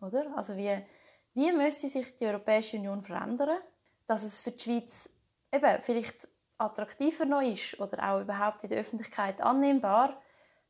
[0.00, 0.36] oder?
[0.36, 0.76] Also wie,
[1.34, 3.58] wie müsste sich die Europäische Union verändern,
[4.06, 5.08] dass es für die Schweiz
[5.54, 10.20] eben vielleicht attraktiver noch ist oder auch überhaupt in der Öffentlichkeit annehmbar,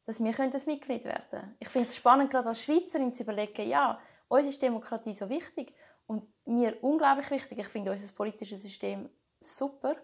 [0.07, 1.57] dass wir ein Mitglied werden können.
[1.59, 5.75] Ich finde es spannend, gerade als Schweizerin zu überlegen, ja, uns ist Demokratie so wichtig
[6.07, 7.59] und mir unglaublich wichtig.
[7.59, 9.09] Ich finde unser politisches System
[9.41, 9.97] super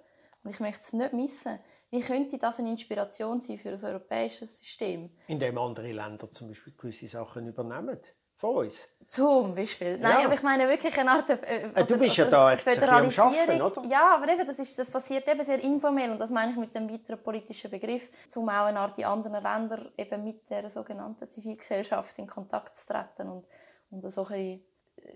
[0.43, 1.59] und ich möchte es nicht missen.
[1.91, 5.11] Wie könnte das eine Inspiration sein für ein europäisches System?
[5.27, 8.01] Indem andere Länder zum Beispiel gewisse Sachen übernehmen
[8.41, 8.89] von uns.
[9.07, 9.99] Zum Beispiel.
[9.99, 10.25] Nein, ja.
[10.25, 13.29] aber ich meine wirklich eine Art äh, äh Du bist ja da echt Föderalisierung.
[13.29, 13.89] Am Arbeiten, oder?
[13.89, 16.75] Ja, aber eben, das, ist, das passiert eben sehr informell und das meine ich mit
[16.75, 21.29] dem weiteren politischen Begriff, um auch eine Art die anderen Länder eben mit der sogenannten
[21.29, 23.47] Zivilgesellschaft in Kontakt zu treten und,
[23.91, 24.63] und so ein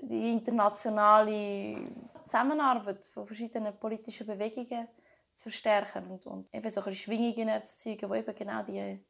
[0.00, 1.84] die internationale
[2.24, 4.88] Zusammenarbeit von verschiedenen politischen Bewegungen
[5.34, 9.04] zu verstärken und, und eben so ein Schwingungen erzeugen, die eben genau die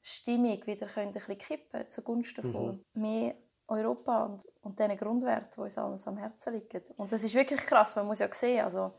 [0.00, 3.02] Stimmung wieder können ein bisschen kippen zugunsten von mhm.
[3.02, 3.34] mehr
[3.70, 6.82] Europa und, und diesen Grundwerten, die uns allen am Herzen liegen.
[6.96, 8.92] Und das ist wirklich krass, man muss ja sehen, also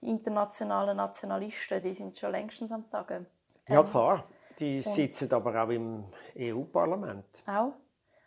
[0.00, 3.26] die internationalen Nationalisten, die sind schon längstens am Tage.
[3.68, 4.24] Ja klar,
[4.58, 6.04] die sitzen aber auch im
[6.38, 7.42] EU-Parlament.
[7.46, 7.72] Auch.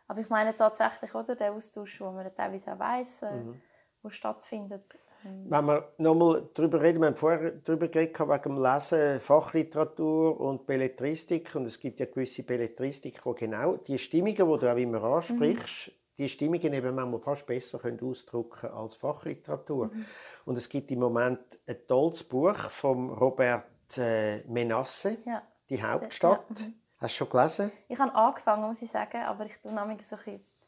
[0.07, 3.61] Aber ich meine tatsächlich, oder, der Austausch, wo man teilweise auch weiss, äh, mhm.
[4.01, 4.93] wo stattfindet.
[5.23, 10.65] Wenn wir nochmal darüber reden, wir haben vorher darüber geredet, wegen dem Lesen, Fachliteratur und
[10.65, 11.55] Belletristik.
[11.55, 15.89] Und es gibt ja gewisse Belletristik, wo genau die Stimmungen, die du auch immer ansprichst,
[15.89, 15.91] mhm.
[16.17, 19.87] die Stimmungen eben manchmal fast besser können ausdrücken als Fachliteratur.
[19.93, 20.05] Mhm.
[20.45, 23.65] Und es gibt im Moment ein tolles Buch von Robert
[23.97, 25.43] äh, Menasse, ja.
[25.69, 26.59] «Die Hauptstadt».
[26.59, 26.65] Ja.
[26.67, 26.80] Mhm.
[27.01, 27.71] Hast du schon gelesen?
[27.87, 30.15] Ich habe angefangen, muss ich sagen, aber ich tue nämlich so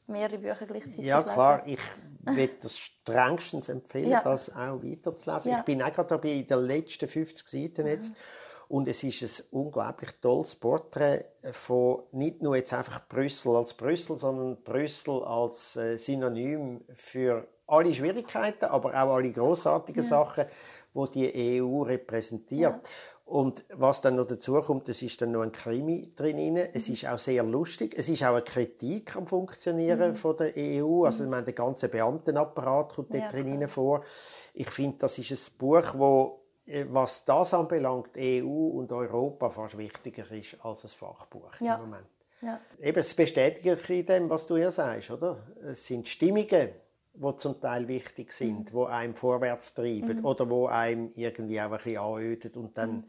[0.07, 1.63] mehrere Bücher gleichzeitig Ja, klar.
[1.63, 1.77] Lesen.
[2.25, 4.21] Ich würde das strengstens empfehlen, ja.
[4.21, 5.51] das auch weiterzulesen.
[5.51, 5.57] Ja.
[5.59, 8.11] Ich bin auch gerade dabei in den letzten 50 Seiten jetzt.
[8.11, 8.15] Mhm.
[8.69, 14.17] Und es ist ein unglaublich tolles Porträt von nicht nur jetzt einfach Brüssel als Brüssel,
[14.17, 20.09] sondern Brüssel als äh, Synonym für alle Schwierigkeiten, aber auch alle großartigen ja.
[20.09, 20.45] Sachen,
[20.93, 22.73] wo die EU repräsentiert.
[22.73, 22.81] Ja.
[23.33, 26.55] Und was dann noch dazu kommt, es ist dann noch ein Krimi drin.
[26.55, 27.95] Es ist auch sehr lustig.
[27.97, 30.15] Es ist auch eine Kritik am Funktionieren mhm.
[30.15, 31.03] von der EU.
[31.03, 34.03] Also, ich meine, der ganze Beamtenapparat kommt ja, dort drin vor.
[34.53, 39.79] Ich finde, das ist ein Buch, wo äh, was das anbelangt, EU und Europa fast
[39.79, 41.73] wichtiger ist als ein Fachbuch ja.
[41.73, 42.07] im Moment.
[42.43, 42.61] Ja.
[42.79, 45.39] Eben, es bestätigt in dem, was du ja sagst, oder?
[45.71, 46.69] Es sind Stimmungen,
[47.13, 48.77] die zum Teil wichtig sind, mhm.
[48.77, 50.25] die einem vorwärts treiben mhm.
[50.25, 53.05] oder wo einem irgendwie auch ein bisschen anödet und dann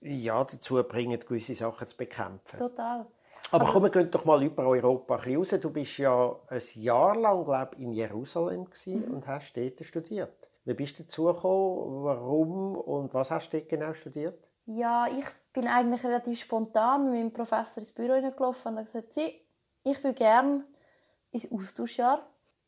[0.00, 0.10] mhm.
[0.10, 2.58] ja, dazu bringen, gewisse Sachen zu bekämpfen.
[2.58, 3.06] Total.
[3.50, 5.60] Aber komm, wir gehen doch mal über Europa ein bisschen raus.
[5.60, 9.04] Du bist ja ein Jahr lang, glaube in Jerusalem mhm.
[9.04, 10.50] und hast dort studiert.
[10.64, 12.04] Wie bist du dazu gekommen?
[12.04, 14.50] Warum und was hast du dort genau studiert?
[14.66, 20.02] Ja, ich bin eigentlich relativ spontan mit meinem Professor ins Büro gelaufen und gesagt, ich
[20.02, 20.64] würde gerne
[21.30, 22.26] ins Austauschjahr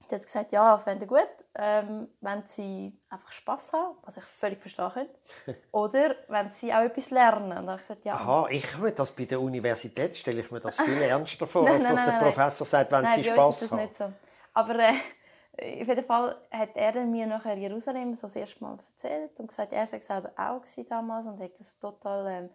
[0.08, 4.60] Sie hat gesagt, ja, fände gut, ähm, wenn sie einfach Spass haben, was ich völlig
[4.60, 5.18] verstehen könnte.
[5.72, 7.58] Oder wenn sie auch etwas lernen.
[7.58, 8.14] Und ich gesagt, ja.
[8.14, 11.88] Aha, ich das bei der Universität stelle ich mir das viel ernster vor, nein, als
[11.88, 13.76] dass der Professor sagt, wenn nein, sie Spass haben.
[13.76, 14.12] Nein, das nicht so.
[14.54, 19.38] Aber äh, auf jeden Fall hat er mir nachher Jerusalem so das erste Mal erzählt
[19.40, 22.50] und gesagt, er war selber auch damals und hat das total ähm,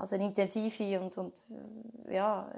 [0.00, 1.44] also eine intensive und, und
[2.08, 2.50] ja,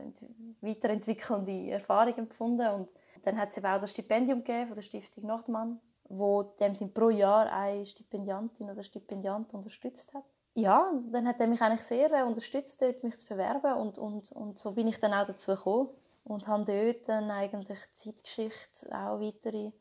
[0.60, 2.68] weiterentwickelnde Erfahrung empfunden.
[2.68, 2.88] Und
[3.22, 6.94] dann hat es eben auch das Stipendium gegeben von der Stiftung Nordmann, wo dem sind
[6.94, 10.24] pro Jahr eine Stipendiantin oder Stipendiant unterstützt hat.
[10.54, 14.30] Ja, dann hat er mich eigentlich sehr äh, unterstützt, dort mich zu bewerben und, und,
[14.32, 15.88] und so bin ich dann auch dazu gekommen
[16.24, 19.72] und habe dort dann eigentlich Zeitgeschichte, auch weitere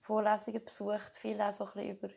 [0.00, 2.08] Vorlesungen besucht, viel auch so ein über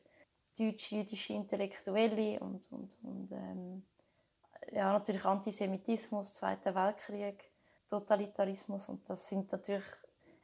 [0.58, 3.84] deutsch-jüdische Intellektuelle und, und, und ähm,
[4.72, 7.52] ja, natürlich Antisemitismus, Zweiter Weltkrieg,
[7.88, 9.84] Totalitarismus und das sind natürlich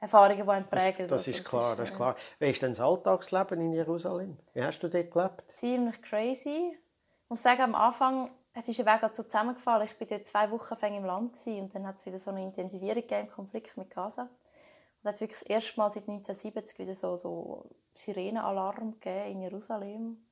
[0.02, 1.08] Erfahrungen, die einen prägen.
[1.08, 2.16] Das, das ist klar, das ist klar.
[2.40, 4.38] Wie ist denn das Alltagsleben in Jerusalem?
[4.54, 5.44] Wie hast du dort gelebt?
[5.54, 6.76] Ziemlich crazy.
[7.24, 9.88] Ich muss sagen, am Anfang, es ist ein Weg so zusammengefallen.
[9.88, 13.04] Ich war dort zwei Wochen im Land und dann hat es wieder so eine Intensivierung
[13.04, 14.24] im Konflikt mit Gaza.
[14.24, 20.26] Und hat es wirklich das erste Mal seit 1970 wieder so, so Sirenenalarm in Jerusalem.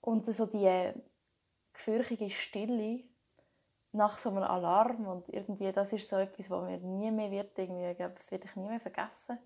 [0.00, 0.92] Und so die
[1.72, 3.04] gefürchtige Stille
[3.92, 7.58] nach so einem Alarm und irgendwie, das ist so etwas, was mir nie mehr wird,
[7.58, 9.38] irgendwie, ich glaube, das werde ich nie mehr vergessen.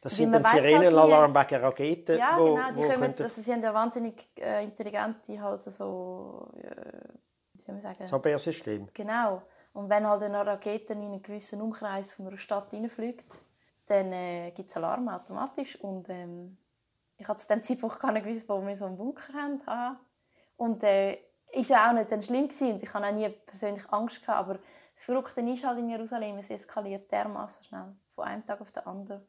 [0.00, 2.18] Das sind dann Sirenenalarm halt wegen Raketen?
[2.18, 3.22] Ja, wo, genau, die kommen, könnte...
[3.24, 7.08] also sie haben ja wahnsinnig äh, intelligente, halt so, äh,
[7.52, 7.96] wie soll man sagen?
[7.98, 8.88] Das Abwehrsystem.
[8.94, 9.42] Genau.
[9.72, 13.40] Und wenn halt eine Rakete in einen gewissen Umkreis von einer Stadt reinfliegt,
[13.86, 16.56] dann äh, gibt es Alarm automatisch und ähm,
[17.18, 19.98] ich hatte zu dem Zeitpunkt gar nicht gewusst, wo wir so einen Bunker haben.
[20.56, 21.18] Und äh,
[21.52, 22.80] ist ja auch nicht dann schlimm gewesen.
[22.82, 24.58] ich hatte auch nie persönlich Angst gehabt, aber
[24.94, 28.86] das Verrückte ist halt in Jerusalem, es eskaliert dermaßen schnell von einem Tag auf den
[28.86, 29.26] anderen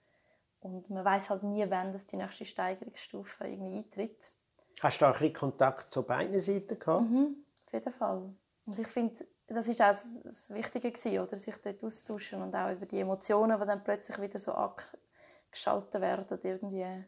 [0.61, 4.31] und man weiß halt nie, wann das die nächste Steigerungsstufe irgendwie eintritt.
[4.79, 7.09] Hast du auch ein bisschen Kontakt zu beiden Seiten gehabt?
[7.09, 8.33] Mhm, auf jeden Fall.
[8.65, 9.15] Und ich finde,
[9.47, 13.59] das ist auch das Wichtige gewesen, oder sich dort austauschen und auch über die Emotionen,
[13.59, 17.05] die dann plötzlich wieder so abgeschaltet werden irgendwie.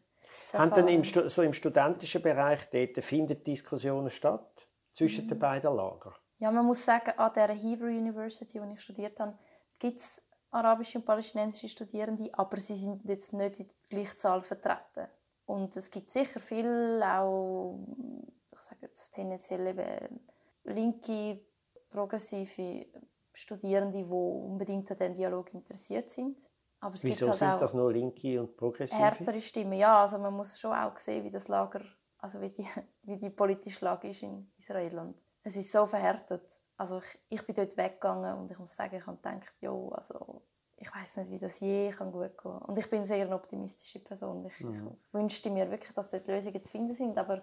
[0.54, 4.68] Haben denn im, so im studentischen Bereich dort finden Diskussionen statt?
[4.94, 6.14] Zwischen den beiden Lagern?
[6.38, 9.38] Ja, man muss sagen, an der Hebrew University, wo ich studiert habe,
[9.80, 14.42] gibt es arabische und palästinensische Studierende, aber sie sind jetzt nicht in der gleichen Zahl
[14.42, 15.08] vertreten.
[15.46, 17.80] Und es gibt sicher viel auch,
[18.52, 20.20] ich sage jetzt tendenziell eben
[20.64, 21.46] linke,
[21.90, 22.86] progressive
[23.34, 26.40] Studierende, die unbedingt an diesem Dialog interessiert sind.
[26.80, 29.00] Aber es Wieso gibt halt sind das nur linke und progressive?
[29.00, 30.02] Härtere Stimmen, ja.
[30.02, 31.82] Also man muss schon auch sehen, wie das Lager
[32.24, 32.66] also wie die,
[33.04, 34.98] wie die politische Lage ist in Israel.
[34.98, 36.60] Und es ist so verhärtet.
[36.78, 40.42] Also ich, ich bin dort weggegangen und ich muss sagen, ich habe gedacht, jo, also
[40.78, 44.00] ich weiß nicht, wie das je kann gut gehen Und ich bin eine sehr optimistische
[44.00, 44.46] Person.
[44.46, 44.98] Ich, mhm.
[45.12, 47.42] wünschte mir wirklich, dass dort Lösungen zu finden sind, aber ja.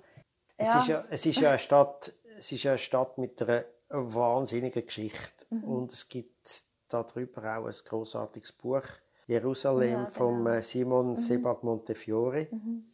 [0.57, 3.65] Es, ist ja, es, ist ja eine Stadt, es ist ja eine Stadt mit einer
[3.89, 5.47] wahnsinnigen Geschichte.
[5.51, 5.65] Mhm.
[5.65, 8.83] Und es gibt darüber auch ein großartiges Buch,
[9.27, 10.11] Jerusalem, ja, genau.
[10.11, 11.17] von äh, Simon mhm.
[11.17, 12.49] Sebag Montefiore.
[12.51, 12.91] Mhm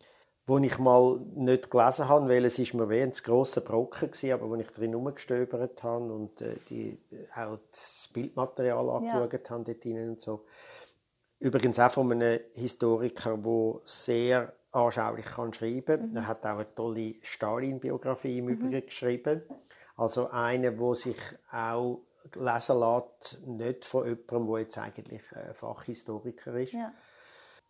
[0.47, 4.35] wo ich mal nicht gelesen habe, weil es ist mir wie ein grosser Brocken war,
[4.35, 6.99] aber wo ich drin herumgestöbert habe und äh, die,
[7.35, 9.51] auch das Bildmaterial angeschaut ja.
[9.51, 10.45] habe dort und so.
[11.41, 16.11] Übrigens auch von einem Historiker, der sehr anschaulich kann schreiben kann.
[16.11, 16.17] Mhm.
[16.17, 18.51] Er hat auch eine tolle Stalin-Biografie im mhm.
[18.53, 19.43] Übrigen geschrieben.
[19.97, 21.17] Also eine, wo sich
[21.51, 22.03] auch
[22.35, 25.23] lesen lässt, nicht von jemandem, der jetzt eigentlich
[25.55, 26.73] Fachhistoriker ist.
[26.73, 26.93] Ja.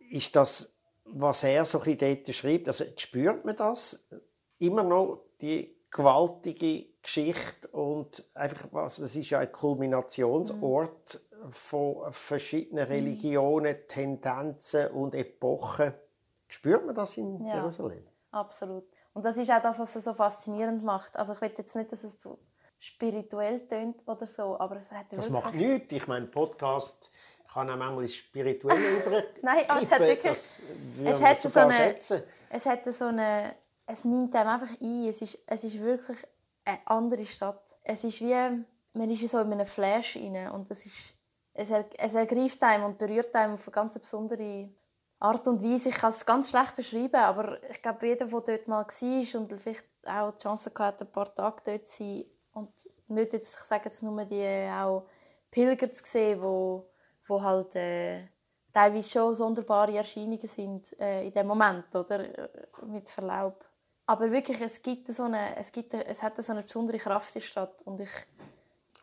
[0.09, 0.76] Ist das
[1.13, 4.07] was er so ein dort schreibt, also spürt man das
[4.59, 11.51] immer noch, die gewaltige Geschichte und einfach was, das ist ja ein Kulminationsort mhm.
[11.51, 12.91] von verschiedenen mhm.
[12.91, 15.93] Religionen, Tendenzen und Epochen.
[16.47, 18.05] Spürt man das in ja, Jerusalem?
[18.31, 18.85] Absolut.
[19.13, 21.17] Und das ist auch das, was es so faszinierend macht.
[21.17, 22.39] Also ich will jetzt nicht, dass es so
[22.77, 25.91] spirituell tönt oder so, aber es hat Das macht nichts.
[25.93, 27.09] Ich meine, Podcast
[27.57, 29.23] kann auch manchmal spirituell über.
[29.41, 30.31] Nein, es hat wirklich.
[30.31, 32.23] es hat so eine, schätzen.
[32.49, 33.55] es hat so eine.
[33.85, 35.05] Es nimmt einem einfach ein.
[35.07, 36.17] Es ist, es ist wirklich
[36.65, 37.63] eine andere Stadt.
[37.83, 41.13] Es ist wie man ist so in einem Flash rein und es ist
[41.53, 44.69] es, er, es ergreift einem und berührt einem auf eine ganz besondere
[45.19, 45.89] Art und Weise.
[45.89, 49.53] Ich kann es ganz schlecht beschreiben, aber ich glaube, jeder, der dort mal war und
[49.53, 52.69] vielleicht auch die Chance hatte, ein paar Tage dort zu sein und
[53.07, 55.07] nicht jetzt, ich sage jetzt nur die auch
[55.49, 56.96] Pilger zu sehen, die
[57.27, 58.27] wo halt äh,
[58.73, 62.19] teilweise schon sonderbare Erscheinungen sind äh, in dem Moment, oder?
[62.19, 62.49] Äh,
[62.85, 63.65] mit Verlaub.
[64.05, 67.41] Aber wirklich, es gibt so eine, es gibt, es hat so eine besondere Kraft in
[67.41, 68.09] der Stadt und ich...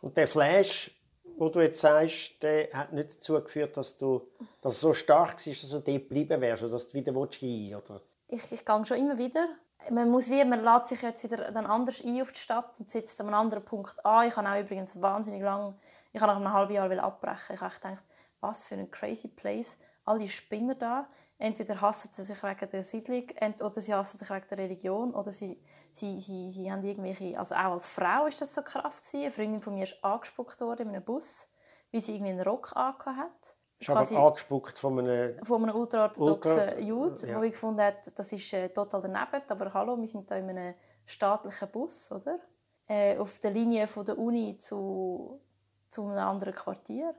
[0.01, 0.91] Und der Flash,
[1.37, 4.29] wo du jetzt sagst, der hat nicht dazu geführt, dass du,
[4.61, 8.01] dass so stark war, dass du dort geblieben wärst oder dass du wieder hin oder?
[8.29, 9.49] Ich, ich gehe schon immer wieder.
[9.91, 12.89] Man muss wie, man lädt sich jetzt wieder dann anders ein auf die Stadt und
[12.89, 14.27] sitzt an einem anderen Punkt an.
[14.27, 15.75] Ich habe auch übrigens wahnsinnig lang,
[16.13, 17.57] ich habe nach einem halben Jahr abbrechen.
[17.57, 18.05] Ich habe gedacht,
[18.48, 19.76] was für ein crazy place.
[20.04, 21.09] All die Spinner da.
[21.38, 23.24] Entweder hassen sie sich wegen der Siedlung
[23.61, 27.38] oder sie hassen sich wegen der Religion oder sie, sie, sie, sie haben irgendwelche...
[27.38, 29.22] Also auch als Frau ist das so krass gewesen.
[29.22, 31.48] Eine Freundin von mir ist angespuckt worden in einem Bus,
[31.90, 33.57] weil sie irgendwie einen Rock hat.
[33.78, 35.44] Ist aber angespuckt von einem...
[35.44, 37.38] Von einem ultraorthodoxen Ultra Jude, ja.
[37.38, 39.42] wo ich gefunden habe, das ist äh, total daneben.
[39.48, 40.74] Aber hallo, wir sind hier in einem
[41.07, 42.38] staatlichen Bus, oder?
[42.87, 45.40] Äh, auf der Linie von der Uni zu,
[45.88, 47.14] zu einem anderen Quartier.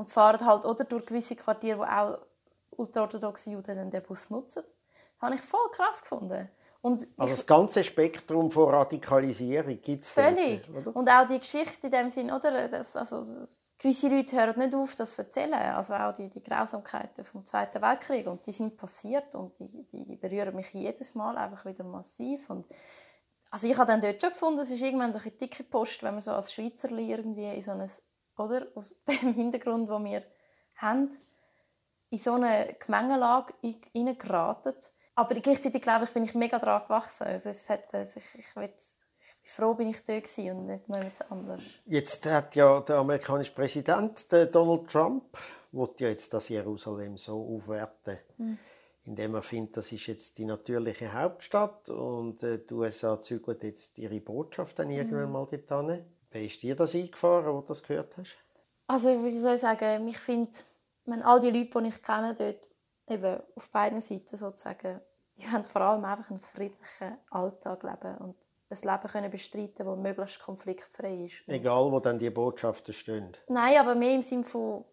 [0.00, 2.18] Und fahren halt oder durch gewisse Quartiere, wo auch
[2.70, 4.62] ultraorthodoxe Juden den Bus nutzen.
[4.64, 4.72] Das
[5.20, 6.48] habe ich voll krass gefunden.
[6.80, 10.62] Und also das ganze Spektrum von Radikalisierung gibt es Völlig.
[10.66, 10.96] Dort, oder?
[10.96, 12.68] Und auch die Geschichte in dem Sinn, oder?
[12.68, 13.22] Das, also,
[13.76, 15.52] gewisse Leute hören nicht auf, das zu erzählen.
[15.52, 18.26] Also auch die, die Grausamkeiten vom Zweiten Weltkrieg.
[18.26, 22.48] Und die sind passiert und die, die, die berühren mich jedes Mal einfach wieder massiv.
[22.48, 22.66] Und
[23.50, 26.14] also ich habe dann dort schon gefunden, es ist irgendwann so eine dicke Post, wenn
[26.14, 27.90] man so als Schweizer irgendwie in so ein,
[28.40, 30.22] oder, aus dem Hintergrund, wo wir
[30.76, 31.10] haben,
[32.10, 33.54] in so eine Gemengelage
[33.92, 34.74] hineingeraten.
[35.14, 37.24] Aber gleichzeitig glaube ich, bin ich mega daran gewachsen.
[37.24, 40.88] Also es hat, also ich, ich, will, ich bin froh, bin ich da und nicht
[40.88, 41.62] jemand anders.
[41.86, 45.36] Jetzt hat ja der amerikanische Präsident der Donald Trump
[45.72, 48.58] ja jetzt das Jerusalem so aufwerten, mhm.
[49.02, 53.98] indem er findet, das ist jetzt die natürliche Hauptstadt und äh, die USA zügeln jetzt
[53.98, 55.32] ihre Botschaft dann irgendwann mhm.
[55.32, 56.04] mal dorthin.
[56.30, 58.36] Wie ist dir das eingefahren, wo du das gehört hast?
[58.86, 60.50] Also wie soll ich sagen, ich finde
[61.22, 62.68] all die Leute, die ich kenne, dort
[63.08, 65.00] eben auf beiden Seiten sozusagen,
[65.36, 68.36] die haben vor allem einfach einen friedlichen Alltag leben und
[68.68, 71.42] ein Leben können bestreiten, das möglichst konfliktfrei ist.
[71.48, 73.32] Egal, wo dann die Botschaften stehen.
[73.48, 74.84] Nein, aber mehr im Sinne von,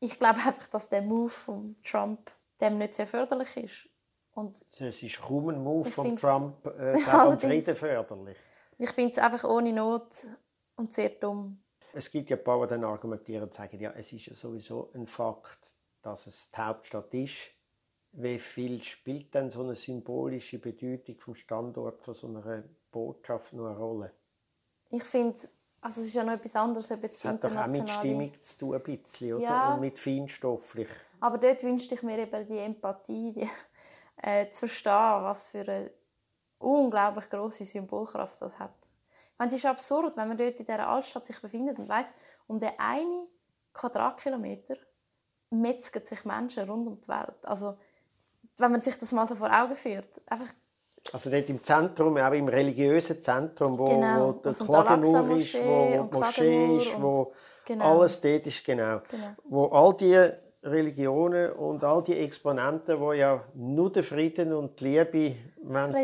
[0.00, 3.88] ich glaube einfach, dass der Move von Trump dem nicht sehr förderlich ist.
[4.32, 8.36] Und es ist kaum ein Move von Trump, äh, glaube Frieden förderlich.
[8.78, 10.26] Ich finde es einfach ohne Not
[10.78, 11.62] und sehr dumm.
[11.92, 14.90] Es gibt ja ein paar, die dann argumentieren und sagen, ja, es ist ja sowieso
[14.94, 17.36] ein Fakt, dass es die Hauptstadt ist.
[18.12, 23.66] Wie viel spielt denn so eine symbolische Bedeutung vom Standort von so einer Botschaft noch
[23.66, 24.12] eine Rolle?
[24.90, 25.38] Ich finde,
[25.80, 28.58] also es ist ja noch etwas anderes, ob es hat doch auch mit Stimmung zu
[28.58, 29.44] tun, ein bisschen, oder?
[29.44, 29.74] Ja.
[29.74, 30.88] Und mit feinstofflich.
[31.20, 33.48] Aber dort wünschte ich mir eben die Empathie, die,
[34.22, 35.90] äh, zu verstehen, was für eine
[36.58, 38.74] unglaublich große Symbolkraft das hat.
[39.38, 42.12] Es ist absurd, wenn man dort in dieser Altstadt sich befindet und weiss,
[42.46, 43.26] um den einen
[43.72, 44.76] Quadratkilometer
[45.50, 47.44] metzgen sich Menschen rund um die Welt.
[47.44, 47.78] Also,
[48.58, 50.08] wenn man sich das mal so vor Augen führt.
[50.26, 50.52] Einfach
[51.12, 54.28] also dort im Zentrum, auch im religiösen Zentrum, wo, genau.
[54.28, 57.32] wo der Klagenur ist, wo die Moschee ist, wo
[57.64, 58.00] genau.
[58.00, 59.00] alles dort ist, genau.
[59.08, 59.34] genau.
[59.44, 60.18] Wo all die
[60.62, 65.36] Religionen und all die Exponenten, die ja nur den Frieden und die Liebe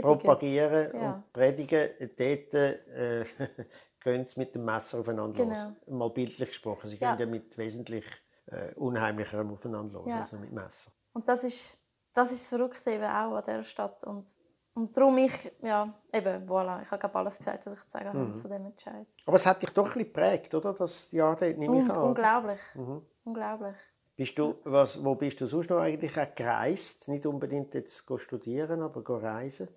[0.00, 1.12] propagieren ja.
[1.14, 3.24] und predigen, dort äh,
[4.02, 5.54] gehen sie mit dem Messer aufeinander genau.
[5.54, 5.72] los.
[5.88, 6.88] Mal bildlich gesprochen.
[6.88, 7.14] Sie ja.
[7.14, 8.04] gehen ja mit wesentlich
[8.46, 10.20] äh, unheimlicherem aufeinander los, ja.
[10.20, 10.90] also mit Messer.
[11.12, 11.78] Und das ist
[12.14, 14.04] das ist verrückt eben auch an dieser Stadt.
[14.04, 14.34] Und,
[14.74, 18.18] und darum ich, ja, eben, voilà, ich habe alles gesagt, was ich zu sagen habe
[18.18, 18.34] mhm.
[18.34, 19.06] zu dem Entscheid.
[19.26, 20.72] Aber es hat dich doch ein bisschen geprägt, oder?
[20.72, 22.02] Das Jahr dort, nehme ich an.
[22.02, 22.60] Unglaublich.
[22.74, 23.02] Mhm.
[23.24, 23.76] Unglaublich.
[24.16, 27.08] Bist du, was, wo bist du sonst noch eigentlich auch gereist?
[27.08, 29.68] Nicht unbedingt jetzt studieren, aber reisen?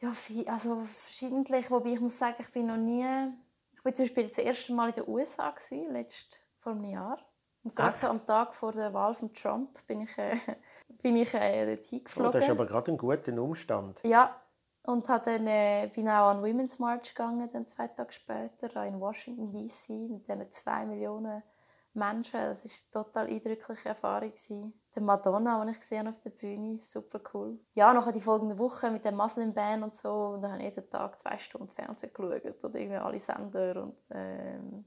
[0.00, 1.70] Ja, viel, also verschiedentlich.
[1.70, 3.04] Wobei ich muss sagen, ich bin noch nie...
[3.72, 7.18] Ich war zum Beispiel das erste Mal in den USA, gewesen, letzt, vor einem Jahr.
[7.62, 10.36] Und gerade so am Tag vor der Wahl von Trump bin ich, äh,
[11.02, 12.30] bin ich äh, dort hingeflogen.
[12.30, 14.00] Oh, das ist aber gerade ein guter Umstand.
[14.02, 14.34] Ja,
[14.82, 19.52] und dann, äh, bin auch an Women's March gegangen, dann zwei Tage später, in Washington
[19.52, 19.92] D.C.
[19.92, 21.42] mit diesen zwei Millionen
[21.98, 22.40] Menschen.
[22.40, 24.32] Das war eine total eindrückliche Erfahrung.
[24.94, 27.58] Die Madonna, die ich gesehen auf der Bühne, super cool.
[27.74, 30.10] Ja, nachher die folgende Woche mit der Muslim Band und so.
[30.10, 33.82] Und dann habe ich jeden Tag zwei Stunden Fernsehen geschaut oder irgendwie alle Sender.
[33.82, 34.84] Und, ähm,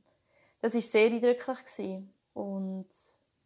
[0.61, 1.57] das war sehr eindrücklich.
[1.65, 2.13] Gewesen.
[2.33, 2.89] Und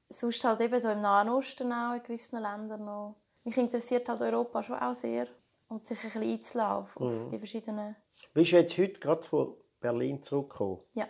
[0.10, 3.16] sonst halt eben so im Nahen Osten auch, in gewissen Ländern noch.
[3.44, 5.28] Mich interessiert halt Europa schon auch sehr.
[5.68, 7.24] Und sich ein bisschen einzulaufen mhm.
[7.24, 7.96] auf die verschiedenen...
[8.34, 10.80] Bist du jetzt heute gerade von Berlin zurückgekommen?
[10.94, 11.08] Ja.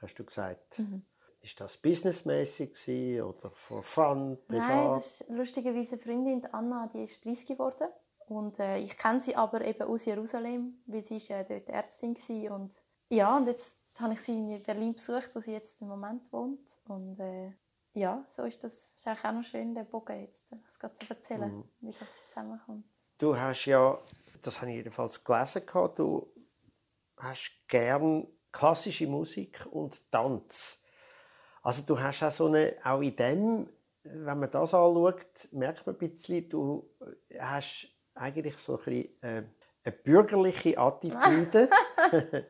[0.00, 0.78] Hast du gesagt?
[0.78, 1.04] Mhm.
[1.42, 4.68] Ist das businessmäßig oder for fun, privat?
[4.68, 7.88] Nein, das ist lustigerweise eine Freundin, Anna, die ist 30 geworden.
[8.28, 12.14] Und äh, ich kenne sie aber eben aus Jerusalem, weil sie ist ja dort Ärztin
[12.14, 12.56] war.
[12.56, 16.30] Und ja, und jetzt habe ich sie in Berlin besucht, wo sie jetzt im Moment
[16.32, 16.78] wohnt.
[16.86, 17.52] Und äh,
[17.94, 21.10] ja, so ist das ist eigentlich auch noch schön, den Bogen jetzt das gerade zu
[21.10, 21.64] erzählen, Mhm.
[21.80, 22.84] wie das zusammenkommt.
[23.18, 23.98] Du hast ja,
[24.42, 25.62] das habe ich jedenfalls gelesen,
[25.96, 26.26] du
[27.16, 30.79] hast gern klassische Musik und Tanz.
[31.62, 33.68] Also du hast auch so eine, auch in dem,
[34.02, 36.88] wenn man das anschaut, merkt man ein bisschen, du
[37.38, 39.42] hast eigentlich so ein bisschen äh,
[39.84, 41.68] eine bürgerliche Attitüde.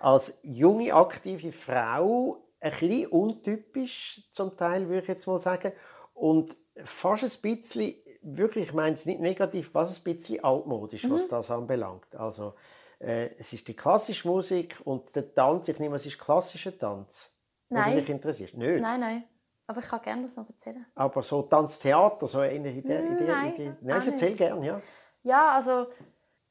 [0.00, 5.72] Als junge, aktive Frau, ein bisschen untypisch zum Teil, würde ich jetzt mal sagen.
[6.12, 11.28] Und fast ein bisschen, wirklich, ich meine es nicht negativ, fast ein bisschen altmodisch, was
[11.28, 12.14] das anbelangt.
[12.16, 12.54] Also,
[12.98, 17.33] äh, es ist die klassische Musik und der Tanz, ich nehme, es ist klassischer Tanz.
[17.74, 17.94] Nein.
[17.94, 18.56] du dich interessierst.
[18.56, 18.80] Nicht.
[18.80, 19.24] Nein, nein.
[19.66, 20.84] Aber ich kann gerne das noch erzählen.
[20.94, 23.00] Aber so Tanztheater, so in der Idee.
[23.26, 23.74] Nein, Idee.
[23.80, 24.80] Nein erzähl gerne, ja.
[25.22, 25.86] Ja, also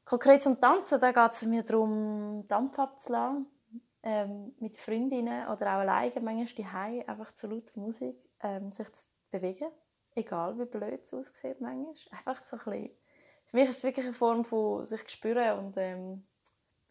[0.04, 3.48] konkret zum Tanzen, da geht es mir darum, Dampf abzulassen.
[4.06, 9.06] Ähm, mit Freundinnen oder auch alleine, manchmal daheim, einfach zu lauter Musik, ähm, sich zu
[9.32, 9.70] bewegen.
[10.14, 11.96] Egal, wie blöd es aussieht manchmal.
[12.12, 12.90] Einfach so ein bisschen.
[13.46, 16.24] Für mich ist es wirklich eine Form von sich spüren und ähm,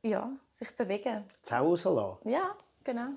[0.02, 1.24] ja, sich bewegen.
[1.42, 2.28] Sau rauslassen.
[2.28, 3.10] Ja, genau.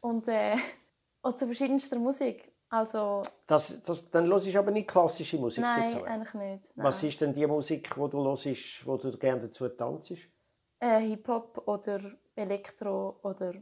[0.00, 0.56] Und, äh,
[1.22, 2.52] und zu verschiedenster Musik.
[2.70, 6.04] Also, Das, das, dann hörst du aber nicht klassische Musik nein, dazu.
[6.04, 6.70] eigentlich nicht.
[6.76, 7.08] Was Nein.
[7.10, 10.12] ist denn die Musik, die du hörst, wo du gerne dazu tanzt?
[10.80, 11.98] Äh, Hip-Hop oder
[12.36, 13.54] Elektro oder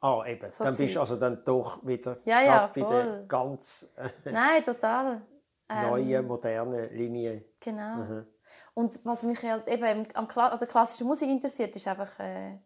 [0.00, 0.50] Ah, eben.
[0.50, 4.64] So dann bist du also dann doch wieder Ja, ja, bei der ganz äh, Nein,
[4.64, 5.22] total.
[5.70, 7.46] Ähm, neuen, modernen Linie.
[7.60, 8.24] Genau.
[8.74, 10.28] Und was mich halt eben an
[10.58, 12.58] der klassischen Musik interessiert, ist einfach, äh,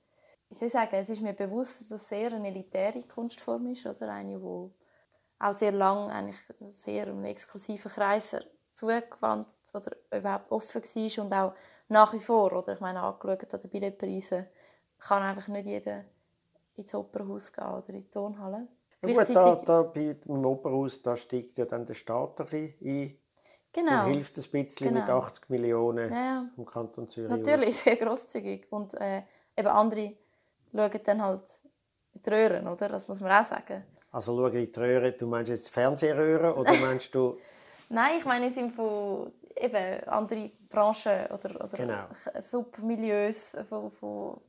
[0.49, 3.85] wie soll ich sagen, es ist mir bewusst, dass es sehr eine elitäre Kunstform ist,
[3.87, 4.09] oder?
[4.13, 4.71] Eine, die
[5.39, 6.39] auch sehr lang eigentlich
[6.75, 8.37] sehr einem exklusiven Kreis
[8.71, 11.55] zugewandt oder überhaupt offen war und auch
[11.89, 12.73] nach wie vor, oder?
[12.75, 14.47] Ich meine, angeschaut an den Billetpreisen,
[14.99, 16.05] kann einfach nicht jeder
[16.75, 18.69] ins Opernhaus gehen oder in die Tonhalle.
[19.03, 23.19] Ja, gut, da, da bei Opernhaus da steigt ja dann der Staat ein bisschen ein.
[23.73, 24.07] genau.
[24.07, 25.19] Und hilft ein bisschen mit Genau.
[25.19, 26.51] 80 Millionen Ja, ja.
[26.55, 27.83] vom Kanton Zürich Natürlich, aus.
[27.85, 28.67] sehr grosszügig.
[28.71, 29.23] Und äh,
[29.57, 30.17] eben andere
[30.77, 31.43] schauen dann halt
[32.15, 32.89] in die Röhren, oder?
[32.89, 33.85] Das muss man auch sagen.
[34.11, 37.39] Also schau in die Röhre, du meinst jetzt die Fernsehröhre oder meinst du...
[37.89, 42.05] Nein, ich meine, es sind von eben andere Branchen oder, oder Genau.
[42.41, 44.41] Submilieus von, von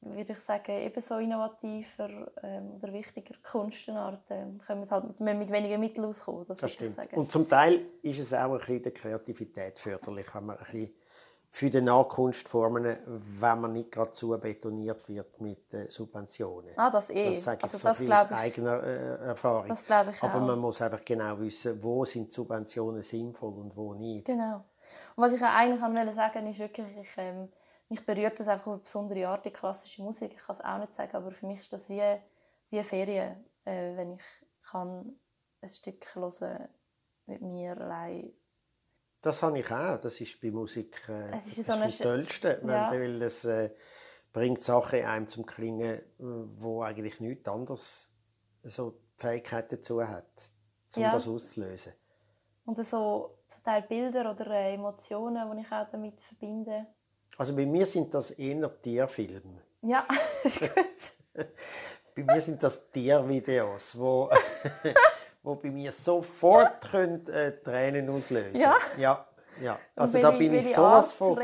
[0.00, 6.04] würde ich sagen, ebenso innovativer ähm, oder wichtiger Kunstenarten kommen halt mit, mit weniger Mitteln
[6.04, 6.44] auskommen.
[6.46, 6.92] Das, Das stimmt.
[6.92, 7.16] sagen.
[7.16, 10.94] Und zum Teil ist es auch ein bisschen der Kreativität förderlich, wenn man ein bisschen
[11.50, 16.76] für die Nachkunstformen, wenn man nicht gerade zu betoniert wird mit äh, Subventionen.
[16.76, 17.30] ah, das eh.
[17.30, 19.68] Das sage ich also so das viel aus eigener äh, Erfahrung.
[19.68, 20.46] Das glaube ich Aber auch.
[20.46, 24.26] man muss einfach genau wissen, wo sind Subventionen sinnvoll und wo nicht.
[24.26, 24.64] Genau.
[25.16, 27.48] Und was ich auch eigentlich wollte sagen ist wirklich, ich, ähm,
[27.88, 30.32] mich berührt das einfach auf eine besondere Art, die klassische Musik.
[30.34, 32.02] Ich kann es auch nicht sagen, aber für mich ist das wie,
[32.70, 34.22] wie Ferien, äh, wenn ich
[34.68, 35.16] kann
[35.60, 36.68] ein Stück hören
[37.26, 38.32] mit mir allein.
[39.26, 39.98] Das habe ich auch.
[39.98, 42.88] Das ist bei Musik äh, Es ist das so tollsten, wenn Ja.
[42.92, 43.70] weil es äh,
[44.32, 48.12] bringt Sachen einem zum Klingen, äh, wo eigentlich nichts anderes
[48.62, 50.26] so die Fähigkeit dazu hat,
[50.94, 51.10] um Ja.
[51.10, 51.94] das auszulösen.
[52.66, 56.86] Und so zum Teil Bilder oder äh, Emotionen, die ich auch damit verbinde.
[57.36, 59.60] Also bei mir sind das eher Tierfilme.
[59.82, 60.06] Ja,
[60.44, 60.70] ist gut.
[62.14, 64.30] Bei mir sind das Tiervideos, wo,
[65.46, 68.76] wo bei mir sofort können, äh, Tränen auslösen Ja?
[68.98, 69.26] Ja,
[69.62, 69.78] ja.
[69.94, 71.38] Also da bin ich sowas von...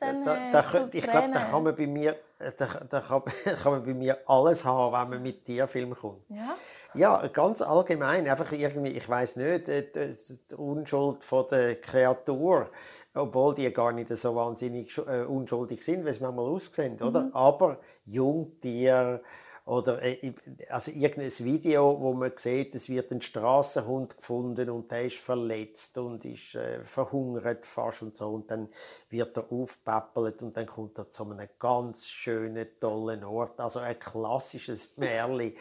[0.00, 2.66] dann, da, äh, da, zu könnt- ich glaube, da kann man bei mir, äh, da,
[2.90, 3.22] da kann,
[3.62, 6.22] kann man bei mir alles haben, wenn man mit Tierfilm kommt.
[6.28, 6.56] Ja?
[6.94, 8.28] Ja, ganz allgemein.
[8.28, 10.16] Einfach irgendwie, ich weiß nicht, äh, die,
[10.50, 12.68] die Unschuld von der Kreatur,
[13.14, 17.30] obwohl die gar nicht so wahnsinnig schu- äh, unschuldig sind, wie es manchmal aussehen, oder?
[17.32, 19.20] Aber Jungtier
[19.66, 20.34] oder äh,
[20.68, 25.96] also irgendein Video, wo man sieht, es wird ein Straßenhund gefunden und der ist verletzt
[25.96, 28.68] und ist äh, verhungert fast und so und dann
[29.08, 33.98] wird er aufgepäppelt und dann kommt er zu einem ganz schönen, tollen Ort, also ein
[33.98, 35.54] klassisches Märchen.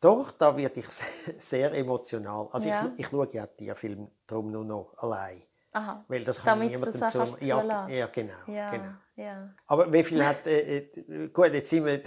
[0.00, 0.86] Doch, da werde ich
[1.36, 2.48] sehr emotional.
[2.52, 2.92] Also Ja.
[2.96, 5.42] ich, ich schaue ja Tierfilme darum nur noch allein.
[5.72, 6.04] Aha.
[6.08, 8.92] Weil das kann Damit niemandem das Ja, ja, genau, Ja, genau.
[9.16, 9.54] ja.
[9.66, 10.46] Aber wie viel hat...
[10.46, 12.00] Äh, äh, gut, jetzt sind wir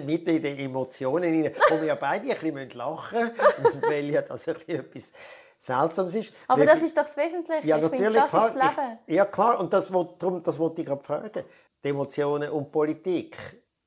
[0.00, 3.30] mitten in den Emotionen rein, wo wir ja beide ein bisschen lachen
[3.62, 5.12] müssen, weil ja das ein bisschen etwas
[5.58, 6.32] Seltsames ist.
[6.48, 7.66] Aber das ist doch das Wesentliche.
[7.66, 8.48] ja, ich natürlich, finde, das klar.
[8.48, 8.98] ist das Leben.
[9.06, 9.60] Ich, ja, klar.
[9.60, 9.88] Und das,
[10.18, 11.44] darum, das wollte ich gerade fragen.
[11.84, 13.36] Die Emotionen und Politik.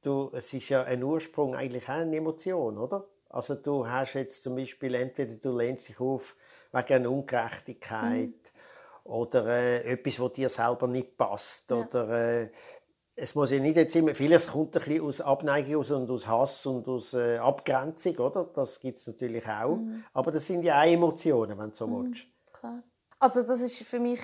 [0.02, 3.06] Du, es ist ja ein Ursprung eigentlich auch eine Emotion, oder?
[3.30, 6.36] Also du hast jetzt zum Beispiel, entweder du lehnst dich auf
[6.72, 9.12] wegen einer Ungerechtigkeit Mhm.
[9.12, 11.72] oder äh, etwas, was dir selber nicht passt.
[11.72, 12.10] Oder
[12.42, 12.50] äh,
[13.16, 16.66] es muss ja nicht jetzt immer, vieles kommt ein bisschen aus Abneigung und aus Hass
[16.66, 18.44] und aus äh, Abgrenzung, oder?
[18.54, 19.78] Das gibt es natürlich auch.
[19.78, 20.04] Mhm.
[20.14, 22.28] Aber das sind ja auch Emotionen, wenn du so mhm, willst.
[22.52, 22.84] Klar.
[23.20, 24.20] Also das ist für mich,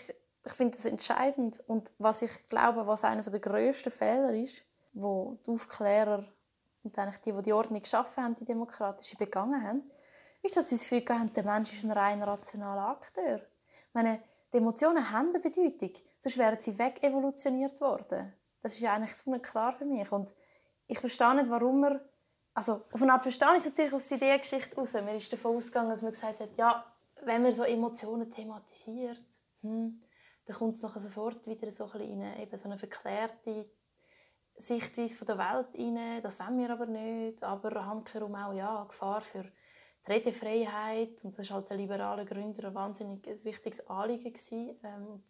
[0.45, 1.63] ich finde das entscheidend.
[1.67, 4.63] Und was ich glaube, was einer der grössten Fehler ist,
[4.93, 6.25] wo die Aufklärer
[6.83, 9.83] und eigentlich die, die die Ordnung geschaffen haben, die demokratische begangen haben,
[10.41, 13.37] ist, dass sie das Gefühl haben, der Mensch ist ein rein rationaler Akteur.
[13.37, 14.21] Ich meine,
[14.51, 18.33] die Emotionen haben eine Bedeutung, sonst wären sie wegevolutioniert worden.
[18.61, 20.11] Das ist eigentlich so klar für mich.
[20.11, 20.33] Und
[20.87, 21.99] ich verstehe nicht, warum man...
[22.53, 24.93] Also, auf eine Art verstehe ich es natürlich aus der Ideengeschichte heraus.
[24.93, 26.85] Man ist davon ausgegangen, dass man gesagt hat, ja,
[27.23, 29.23] wenn man so Emotionen thematisiert,
[29.61, 30.01] hm,
[30.45, 33.69] dann kommt es sofort wieder so ein in eine, eben so eine verklärte
[34.57, 36.21] Sichtweise von der Welt rein.
[36.21, 37.43] Das wollen wir aber nicht.
[37.43, 41.23] Aber handkehrum auch ja, Gefahr für die Redefreiheit.
[41.23, 44.33] Und das war halt den liberalen Gründern ein wahnsinnig wichtiges Anliegen.
[44.83, 45.23] Ähm,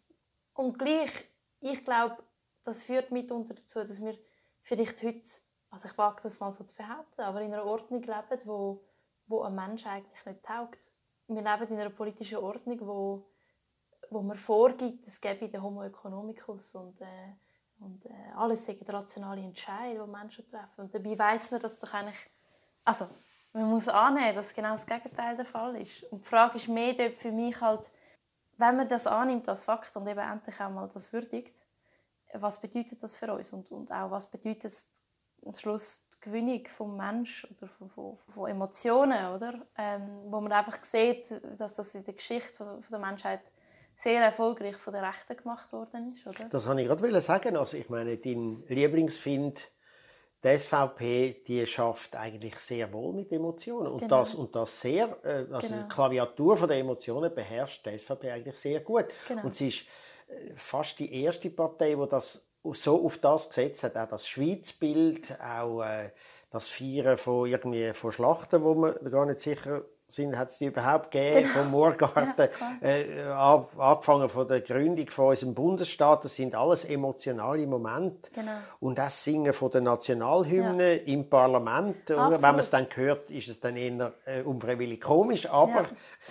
[0.54, 1.12] und gleich,
[1.60, 2.18] ich glaube,
[2.64, 4.18] das führt mitunter dazu, dass wir
[4.62, 5.28] vielleicht heute,
[5.70, 8.84] also ich wage das mal so zu behaupten, aber in einer Ordnung leben, wo,
[9.26, 10.90] wo ein Mensch eigentlich nicht taugt.
[11.28, 13.26] Wir leben in einer politischen Ordnung, wo,
[14.10, 17.34] wo man vorgibt, es gäbe den Homo economicus und, äh,
[17.80, 20.82] und äh, alles sind rationale Entscheidungen, die Menschen treffen.
[20.82, 22.30] Und dabei weiß man, dass doch eigentlich,
[22.84, 23.08] also
[23.52, 26.04] man muss annehmen, dass genau das Gegenteil der Fall ist.
[26.04, 27.90] Und die Frage ist mehr für mich halt,
[28.56, 31.54] wenn man das annimmt als Fakt und eben endlich einmal das würdigt,
[32.34, 34.72] was bedeutet das für uns und, und auch was bedeutet
[35.44, 39.66] am Schluss die Gewinnung vom Mensch oder von, von, von Emotionen, oder?
[39.76, 43.40] Ähm, wo man einfach sieht, dass das in der Geschichte von, von der Menschheit
[43.96, 46.48] sehr erfolgreich von den Rechten gemacht worden ist, oder?
[46.48, 47.56] Das wollte ich gerade sagen.
[47.56, 49.70] Also ich meine, dein Lieblingsfind,
[50.44, 54.18] die SVP, die schafft eigentlich sehr wohl mit Emotionen und genau.
[54.18, 55.82] das und das sehr, äh, also genau.
[55.82, 59.06] die Klaviatur von der Emotionen beherrscht die SVP eigentlich sehr gut.
[59.28, 59.44] Genau.
[59.44, 59.84] Und sie ist
[60.54, 65.82] fast die erste Partei, die das so auf das gesetzt hat, auch das Schweizbild, auch
[65.82, 66.10] äh,
[66.50, 70.66] das Feiern von, irgendwie, von Schlachten, wo wir gar nicht sicher sind, hat es die
[70.66, 71.58] überhaupt gegeben, genau.
[71.58, 72.48] vom Moorgarten,
[72.82, 73.22] ja, äh,
[73.78, 78.30] angefangen von der Gründung von unserem Bundesstaat, das sind alles emotionale Momente.
[78.32, 78.52] Genau.
[78.80, 81.02] Und das Singen von der Nationalhymne ja.
[81.06, 82.32] im Parlament, oder?
[82.32, 85.86] wenn man es dann hört, ist es dann eher äh, unfreiwillig komisch, aber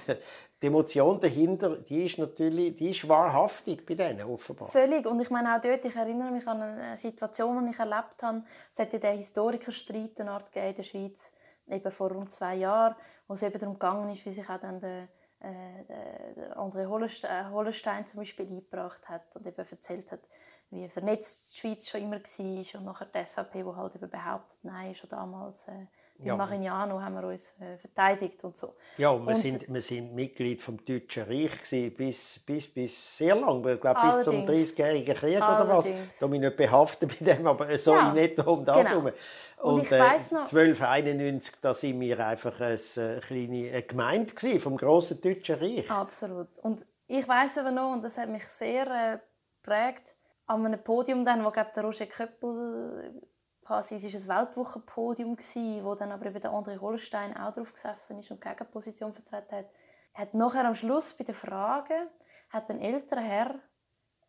[0.07, 0.15] ja.
[0.61, 4.69] die Emotion dahinter, die ist natürlich, die ist wahrhaftig bei denen offenbar.
[4.69, 5.05] Völlig.
[5.07, 8.43] Und ich meine auch dort, ich erinnere mich an eine Situation, die ich erlebt habe.
[8.71, 11.31] Es hat ja den Historikerstreit in der Schweiz,
[11.67, 12.95] eben vor rund zwei Jahren,
[13.27, 15.07] wo es eben darum gegangen ist, wie sich auch dann der,
[15.41, 20.21] äh, André äh, Hollenstein zum Beispiel eingebracht hat und eben erzählt hat,
[20.69, 24.57] wie vernetzt die Schweiz schon immer war und nachher die SVP, die halt eben behauptet,
[24.63, 25.87] nein, schon damals äh,
[26.23, 26.35] ja.
[26.35, 28.75] Marignano haben wir uns äh, verteidigt und so.
[28.97, 33.17] Ja, und wir, und, sind, wir sind Mitglied vom Deutschen Reich gewesen, bis, bis, bis
[33.17, 35.89] sehr lang, ich glaube bis zum 30-jährigen Krieg oder was.
[36.19, 38.11] Da bin ich nicht behaftet bei dem, aber so ja.
[38.11, 38.89] in etwa um das genau.
[38.89, 39.11] herum.
[39.57, 44.77] Und, und ich äh, 1291, da sind wir einfach eine, eine äh, kleine Gemeinde vom
[44.77, 45.89] grossen Deutschen Reich.
[45.89, 46.57] Absolut.
[46.59, 49.19] Und ich weiß aber noch, und das hat mich sehr äh,
[49.61, 50.15] geprägt,
[50.47, 53.21] an einem Podium dann, wo glaube der Roger Köppel
[53.63, 55.37] es war ein Weltwochenpodium,
[55.83, 59.55] wo dann aber eben der André Holstein auch drauf gesessen ist und die Gegenposition vertreten
[59.55, 59.69] hat.
[60.13, 62.09] Hat nachher am Schluss bei den Fragen
[62.49, 63.59] hat ein älterer Herr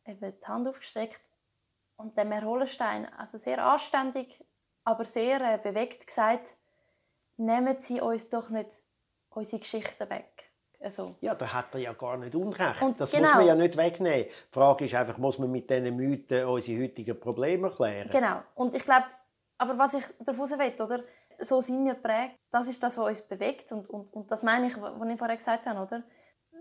[0.07, 1.21] eben die Hand aufgestreckt
[1.97, 4.45] und dem Herr Holstein, also sehr anständig,
[4.85, 6.55] aber sehr äh, bewegt gesagt,
[7.37, 8.81] nehmen Sie uns doch nicht
[9.31, 10.51] unsere Geschichten weg.
[10.81, 11.15] Also.
[11.21, 12.83] Ja, da hat er ja gar nicht Unrecht.
[12.83, 13.29] Und das genau.
[13.29, 14.27] muss man ja nicht wegnehmen.
[14.27, 18.09] Die Frage ist einfach, muss man mit diesen Mythen unsere heutigen Probleme erklären?
[18.11, 18.43] Genau.
[18.57, 19.07] Und ich glaube,
[19.63, 21.05] aber was ich daraus will, oder?
[21.39, 22.39] So sind wir prägt.
[22.51, 23.71] Das ist das, was uns bewegt.
[23.71, 26.03] Und, und, und das meine ich, was ich vorher gesagt habe, oder?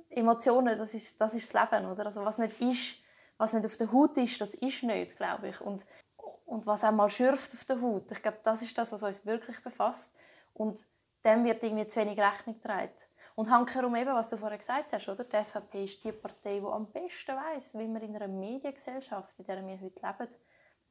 [0.09, 2.05] Emotionen, das ist, das ist das Leben, oder?
[2.05, 2.95] Also was nicht ist,
[3.37, 5.59] was nicht auf der Haut ist, das ist nicht, glaube ich.
[5.61, 5.83] Und,
[6.45, 9.25] und was auch mal schürft auf der Haut, ich glaube, das ist das, was uns
[9.25, 10.13] wirklich befasst.
[10.53, 10.85] Und
[11.25, 12.91] dem wird irgendwie zu wenig Rechnung getragen.
[13.33, 15.23] Und hankerum eben, was du vorher gesagt hast, oder?
[15.23, 19.45] Die SVP ist die Partei, die am besten weiß, wie man in einer Mediengesellschaft, in
[19.45, 20.31] der wir heute leben,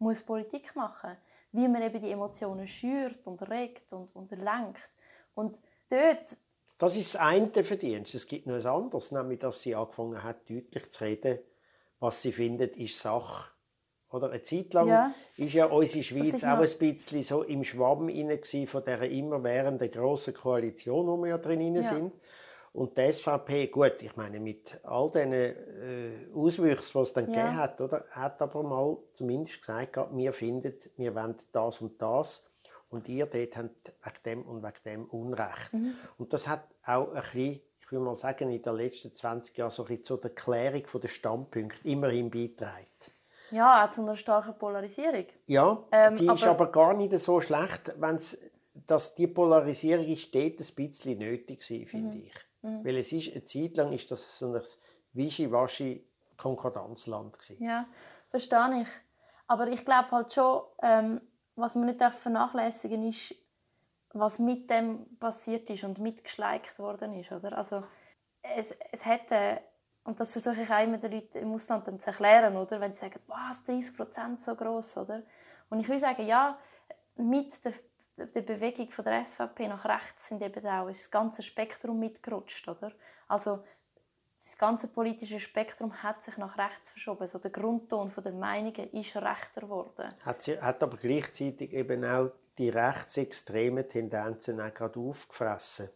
[0.01, 1.17] muss Politik machen
[1.53, 4.91] wie man eben die Emotionen schürt und regt und, und lenkt.
[5.35, 6.37] Und dort...
[6.79, 8.15] Das ist das eine Verdienst.
[8.15, 11.39] Es gibt noch etwas anderes, nämlich, dass sie angefangen hat, deutlich zu reden,
[11.99, 13.51] was sie findet, ist Sache.
[14.11, 15.15] Oder eine Zeit lang ja.
[15.37, 21.07] ist ja unsere Schweiz auch ein bisschen so im Schwamm von dieser immerwährenden grossen Koalition,
[21.07, 21.83] wo wir ja drin ja.
[21.83, 22.13] sind.
[22.73, 27.35] Und die SVP, gut, ich meine, mit all diesen äh, Auswüchsen, die es dann ja.
[27.43, 32.45] gegeben hat, oder, hat aber mal zumindest gesagt, wir finden, wir wollen das und das
[32.89, 35.73] und ihr dort habt wegen dem und wegen dem Unrecht.
[35.73, 35.95] Mhm.
[36.19, 39.71] Und das hat auch ein bisschen, ich würde mal sagen, in den letzten 20 Jahren
[39.71, 42.85] so ein bisschen zur Erklärung der Standpunkte immerhin beigetragen.
[43.51, 45.27] Ja, auch zu einer starken Polarisierung.
[45.47, 48.39] Ja, Ähm, die ist aber- aber gar nicht so schlecht, wenn's,
[48.87, 52.23] dass die Polarisierung ist dort ein bisschen nötig war, finde Mhm.
[52.27, 52.33] ich.
[52.63, 54.63] Weil es ist, eine Zeit lang ist das so ein
[55.13, 56.07] wischiwaschi
[56.37, 57.63] Konkordanzland gewesen.
[57.63, 57.87] Ja,
[58.31, 58.89] verstehe ich.
[59.47, 61.21] Aber ich glaube halt schon, ähm,
[61.57, 63.35] was man nicht darf vernachlässigen ist,
[64.13, 67.33] was mit dem passiert ist und mitgeschleicht worden ist.
[67.33, 67.57] Oder?
[67.57, 67.83] Also,
[68.43, 69.61] es, es hätte,
[70.05, 72.81] und das versuche ich auch immer den Leuten im Ausland dann zu erklären, oder?
[72.81, 75.23] wenn sie sagen, was, 30 Prozent so gross, oder?
[75.69, 76.59] Und ich will sagen, ja,
[77.17, 77.73] mit der,
[78.27, 82.69] der Bewegung von der SVP nach rechts sind eben auch ist das ganze Spektrum mitgerutscht,
[82.69, 82.93] oder?
[83.29, 83.63] Also
[84.41, 87.27] das ganze politische Spektrum hat sich nach rechts verschoben.
[87.27, 90.09] So der Grundton der Meinungen ist rechter geworden.
[90.21, 95.91] Hat, sie, hat aber gleichzeitig eben auch die rechtsextremen Tendenzen auch gerade aufgefressen.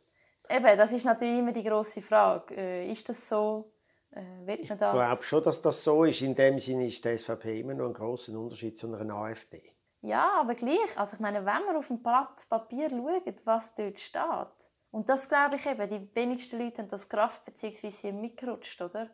[0.48, 2.54] Eben, das ist natürlich immer die große Frage.
[2.54, 3.72] Äh, ist das so?
[4.14, 6.20] Äh, Ich glaube schon, dass das so ist.
[6.20, 9.62] In dem Sinne ist die SVP immer noch ein großer Unterschied zu einer AfD.
[10.04, 10.98] Ja, aber gleich.
[10.98, 15.28] Also ich meine, wenn man auf ein Blatt Papier schaut, was dort steht, und das
[15.28, 17.88] glaube ich eben, die wenigsten Leute haben das Kraft bzw.
[17.90, 19.08] sind mitgerutscht, oder?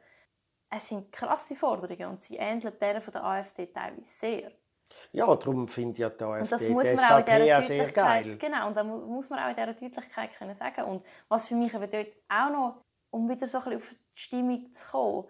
[0.69, 4.53] Es sind krasse Forderungen und sie ähneln denen von der AfD teilweise sehr.
[5.13, 7.93] Ja, darum finde ich ja die Und das AfD muss man auch in dieser sehr
[7.93, 8.37] geil.
[8.37, 10.85] genau, und da mu- muss man auch in dieser Deutlichkeit können sagen.
[10.85, 14.21] Und was für mich eben dort auch noch, um wieder so ein bisschen auf die
[14.21, 15.29] Stimmung zu kommen,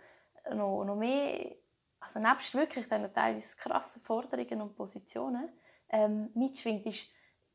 [0.54, 1.56] noch, noch mehr,
[2.00, 5.48] also nebst wirklich diesen teilweise krassen Forderungen und Positionen,
[5.90, 7.04] ähm, mitschwingt, ist,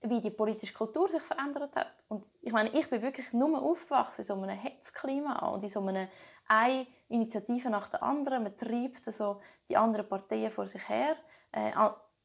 [0.01, 2.03] wie die politische Kultur sich verändert hat.
[2.07, 5.79] Und ich meine, ich bin wirklich nur aufgewachsen in so einem Hetzklima und in so
[5.79, 6.07] einem
[6.47, 8.43] eine Initiative nach der anderen.
[8.43, 11.15] Man treibt so die anderen Parteien vor sich her,
[11.51, 11.71] äh,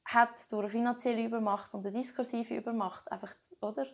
[0.05, 3.87] hat durch eine finanzielle Übermacht und eine diskursive Übermacht einfach, oder?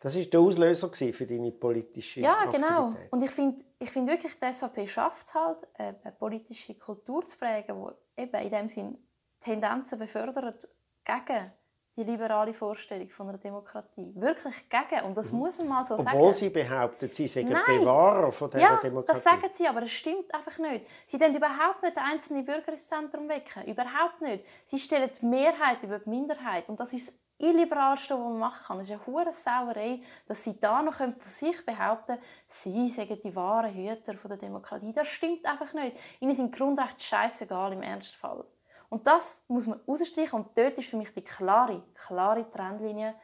[0.00, 2.88] Das war der Auslöser für deine politische Ja, genau.
[2.88, 3.12] Aktivität.
[3.12, 7.24] Und ich finde ich find wirklich, die SVP schafft es halt, äh, eine politische Kultur
[7.24, 7.76] zu prägen,
[8.16, 8.98] die eben in dem Sinn
[9.40, 10.68] Tendenzen befördert
[11.04, 11.52] gegen
[11.96, 14.12] die liberale Vorstellung von einer Demokratie.
[14.16, 15.04] Wirklich gegen.
[15.04, 16.08] Und das muss man mal so sagen.
[16.10, 16.14] Mhm.
[16.16, 17.62] Obwohl sie behaupten, sie seien Nein.
[17.66, 19.12] Bewahrer von dieser Ja, Demokratie.
[19.14, 20.86] das sagen sie, aber es stimmt einfach nicht.
[21.06, 23.64] Sie wollen überhaupt nicht den einzelnen Bürger ins Zentrum wecken.
[23.66, 24.44] Überhaupt nicht.
[24.64, 26.68] Sie stellen die Mehrheit über die Minderheit.
[26.68, 28.80] Und das ist Illiberalste, was man machen kann.
[28.80, 33.34] Es ist eine hure Sauerei, dass sie da noch von sich behaupten sie seien die
[33.34, 34.92] wahren Hüter der Demokratie.
[34.92, 35.96] Das stimmt einfach nicht.
[36.20, 38.44] Ihnen sind Grundrechte scheißegal im Ernstfall.
[38.88, 40.38] Und das muss man rausstreichen.
[40.38, 43.14] Und dort ist für mich die klare, klare Trennlinie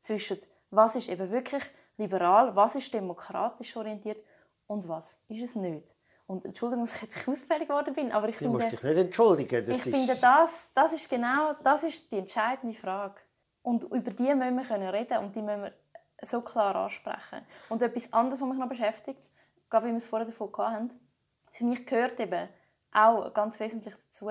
[0.00, 0.38] zwischen
[0.70, 1.62] was ist eben wirklich
[1.96, 4.24] liberal, was ist demokratisch orientiert
[4.66, 5.94] und was ist es nicht.
[6.26, 8.96] Und Entschuldigung, dass ich jetzt ausfällig geworden bin, aber ich Du finde, musst dich nicht
[8.96, 9.66] entschuldigen.
[9.66, 13.20] Das ich ist, finde das, das ist genau das ist die entscheidende Frage.
[13.62, 15.72] Und über die müssen wir können reden und die müssen wir
[16.22, 17.46] so klar ansprechen.
[17.68, 19.20] Und etwas anderes, was mich noch beschäftigt,
[19.68, 20.90] gerade wie wir es vorher davon hatten,
[21.50, 22.48] für mich gehört eben
[22.92, 24.30] auch ganz wesentlich dazu,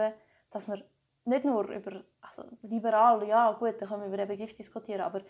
[0.50, 0.84] dass wir
[1.26, 5.22] nicht nur über also liberal, ja gut, da können wir über den Begriff diskutieren, aber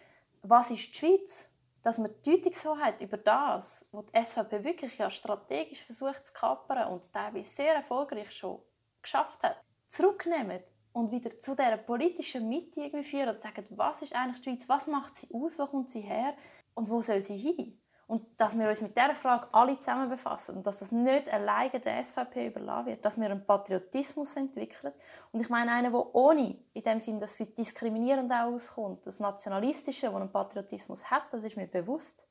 [0.42, 1.46] was ist die Schweiz?
[1.82, 6.92] Dass wir die Deutungshoheit über das, was die SVP wirklich ja strategisch versucht zu kapern
[6.92, 8.62] und teilweise sehr erfolgreich schon
[9.02, 10.62] geschafft hat, zurücknehmen
[10.94, 14.70] und wieder zu dieser politischen Mitte irgendwie führen und sagen, was ist eigentlich die Schweiz,
[14.70, 16.34] was macht sie aus, wo kommt sie her
[16.74, 17.80] und wo soll sie hin?
[18.08, 21.80] Und dass wir uns mit dieser Frage alle zusammen befassen und dass das nicht alleine
[21.80, 24.94] der SVP überlassen wird, dass wir einen Patriotismus entwickeln.
[25.32, 29.20] Und ich meine einen, der ohne, in dem Sinn, dass es diskriminierend auch auskommt, das
[29.20, 32.28] Nationalistische, das einen Patriotismus hat, das ist mir bewusst.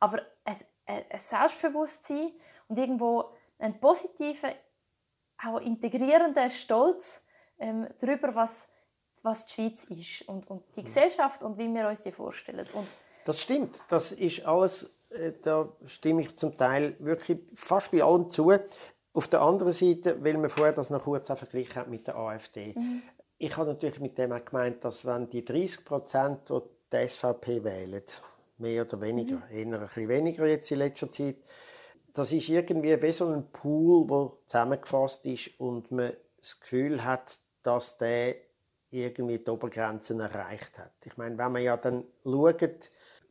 [0.00, 2.32] Aber ein ein Selbstbewusstsein
[2.68, 4.50] und irgendwo einen positiven,
[5.42, 7.22] auch integrierenden Stolz
[7.58, 8.66] ähm, darüber, was,
[9.22, 12.66] was die Schweiz ist und, und die Gesellschaft und wie wir uns die vorstellen.
[12.74, 12.86] Und
[13.24, 13.80] Das stimmt.
[13.88, 18.52] Das ist alles, äh, da stimme ich zum Teil wirklich fast bei allem zu.
[19.12, 22.74] Auf der anderen Seite, weil wir vorher das noch kurz verglichen haben mit der AfD.
[23.38, 26.60] Ich habe natürlich mit dem auch gemeint, dass wenn die 30 Prozent, die
[26.92, 28.02] die SVP wählen,
[28.58, 31.36] mehr oder weniger, eher ein bisschen weniger jetzt in letzter Zeit,
[32.12, 37.38] das ist irgendwie wie so ein Pool, der zusammengefasst ist und man das Gefühl hat,
[37.64, 38.36] dass der
[38.90, 40.92] irgendwie die Obergrenzen erreicht hat.
[41.04, 42.90] Ich meine, wenn man ja dann schaut,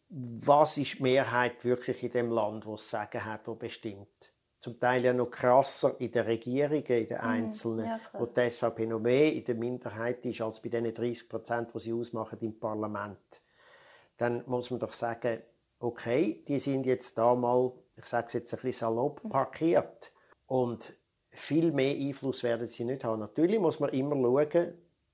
[0.09, 4.31] was ist die Mehrheit wirklich in dem Land, wo es Sagen hat, wo bestimmt.
[4.59, 8.85] Zum Teil ja noch krasser in den Regierungen, in den einzelnen, ja, wo die SVP
[8.85, 12.57] noch mehr in der Minderheit ist als bei den 30 Prozent, die sie ausmachen im
[12.57, 13.41] Parlament.
[14.17, 15.41] Dann muss man doch sagen,
[15.79, 20.11] okay, die sind jetzt da mal, ich sage es jetzt ein bisschen salopp, parkiert.
[20.45, 20.93] Und
[21.33, 23.19] viel mehr Einfluss werden sie nicht haben.
[23.19, 24.73] Natürlich muss man immer schauen,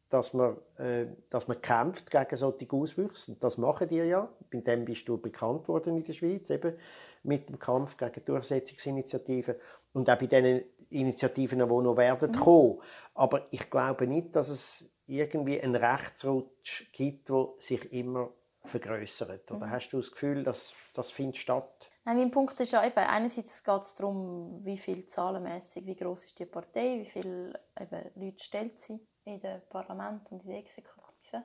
[0.09, 3.31] dass man, äh, dass man kämpft gegen solche Auswüchse.
[3.31, 4.29] Und das machen die ja.
[4.51, 6.75] Bei dem bist du bekannt worden in der Schweiz, eben
[7.23, 9.55] mit dem Kampf gegen Durchsetzungsinitiativen.
[9.93, 12.35] Und auch bei diesen Initiativen, die noch werden mhm.
[12.35, 12.81] kommen.
[13.13, 18.31] Aber ich glaube nicht, dass es irgendwie einen Rechtsrutsch gibt, der sich immer
[18.63, 19.51] vergrößert.
[19.51, 19.71] Oder mhm.
[19.71, 21.89] hast du das Gefühl, dass das findet statt?
[22.09, 26.25] Nein, mein Punkt ist ja eben, einerseits geht es darum, wie viel zahlenmäßig, wie groß
[26.25, 30.57] ist die Partei, wie viele eben, Leute stellt sie in dem Parlament und in der
[30.57, 31.43] Exekutive.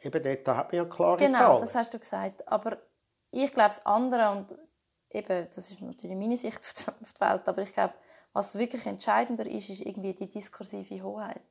[0.00, 1.50] Eben dort hat man ja klare genau, Zahlen.
[1.50, 2.48] Genau, das hast du gesagt.
[2.48, 2.78] Aber
[3.30, 4.58] ich glaube, das andere, und
[5.10, 6.58] eben, das ist natürlich meine Sicht
[7.00, 7.94] auf die Welt, aber ich glaube,
[8.32, 11.46] was wirklich entscheidender ist, ist irgendwie die diskursive Hoheit.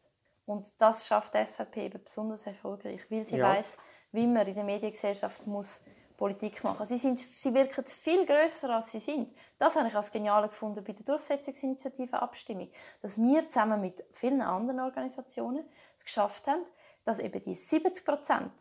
[0.46, 3.48] Und das schafft die SVP eben besonders erfolgreich, weil sie ja.
[3.48, 3.78] weiß,
[4.12, 5.80] wie man in der Mediengesellschaft muss
[6.22, 6.86] Politik machen.
[6.86, 9.36] Sie, sind, sie wirken viel größer als sie sind.
[9.58, 12.70] Das habe ich als genial gefunden bei der Durchsetzungsinitiative Abstimmung,
[13.02, 15.66] dass wir zusammen mit vielen anderen Organisationen
[15.98, 16.64] es geschafft haben,
[17.06, 18.52] dass eben die 70 Prozent,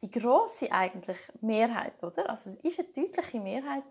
[0.00, 2.30] die große eigentlich Mehrheit, oder?
[2.30, 3.82] Also es ist eine deutliche Mehrheit,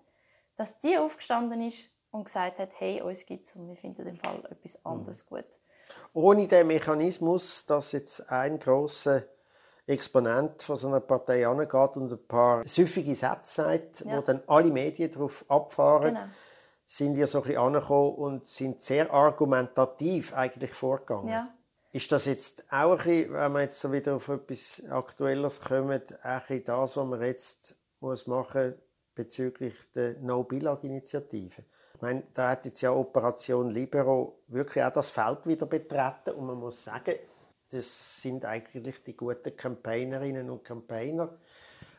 [0.56, 4.16] dass die aufgestanden ist und gesagt hat, hey, uns gibt es und wir finden im
[4.16, 4.92] Fall etwas mhm.
[4.92, 5.60] anderes gut.
[6.14, 9.26] Ohne den Mechanismus, dass jetzt ein großer
[9.90, 14.18] Exponent von so einer Partei angeht und ein paar süffige Sätze sagt, ja.
[14.18, 16.28] wo dann alle Medien darauf abfahren, genau.
[16.86, 21.30] sind wir so ein bisschen angekommen und sind sehr argumentativ eigentlich vorgegangen.
[21.30, 21.50] Ja.
[21.92, 25.90] Ist das jetzt auch ein bisschen, wenn wir jetzt so wieder auf etwas Aktuelles kommen,
[26.22, 28.76] ein bisschen das, was man jetzt muss machen
[29.16, 31.64] bezüglich der No-Billag-Initiative?
[31.96, 36.46] Ich meine, da hat jetzt ja Operation Libero wirklich auch das Feld wieder betreten und
[36.46, 37.16] man muss sagen,
[37.72, 41.38] das sind eigentlich die guten Campaignerinnen und Campaigner,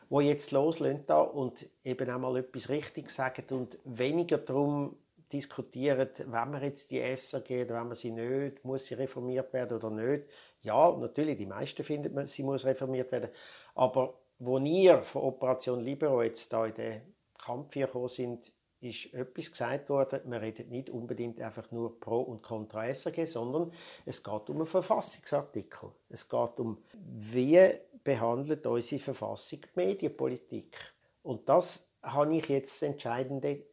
[0.09, 4.97] die jetzt loslösen da und eben auch mal etwas richtig sagen und weniger darum
[5.31, 9.77] diskutieren, wenn man jetzt die SRG oder wenn man sie nicht, muss sie reformiert werden
[9.77, 10.25] oder nicht.
[10.61, 13.29] Ja, natürlich, die meisten finden, sie muss reformiert werden.
[13.75, 17.01] Aber wo ihr von Operation Libero jetzt da in den
[17.37, 18.51] Kampf hier gekommen sind,
[18.81, 23.71] ist etwas gesagt worden, man redet nicht unbedingt einfach nur pro und contra SRG, sondern
[24.05, 25.91] es geht um einen Verfassungsartikel.
[26.09, 27.61] Es geht um, wie
[28.03, 30.77] behandelt unsere Verfassung die Medienpolitik.
[31.21, 33.63] Und das habe ich jetzt das Entscheidende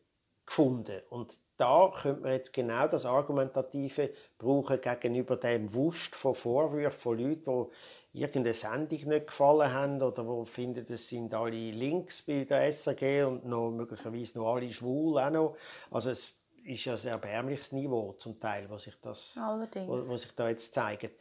[0.45, 1.01] gefunden.
[1.09, 7.19] Und da könnte man jetzt genau das Argumentative brauchen gegenüber dem Wust von Vorwürfen von
[7.19, 7.73] Leuten, die
[8.13, 13.27] irgendeine Sendung nicht gefallen haben oder wo finden, es sind alle links bei der SAG
[13.27, 15.57] und noch möglicherweise noch alle schwul auch noch.
[15.91, 16.33] Also es
[16.65, 20.73] ist ja ein erbärmliches Niveau zum Teil, was sich das, was, was sich da jetzt
[20.73, 21.13] zeigt.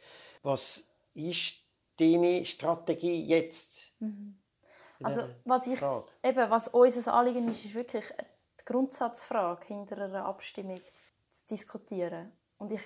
[0.42, 0.82] Was
[1.14, 1.54] ist
[1.98, 3.92] deine Strategie jetzt?
[3.98, 4.38] Mhm.
[5.02, 5.80] Also was ich
[6.24, 8.04] eben was unser Anliegen ist, ist wirklich
[8.60, 10.80] die Grundsatzfrage hinter einer Abstimmung
[11.30, 12.32] zu diskutieren.
[12.58, 12.82] Und ich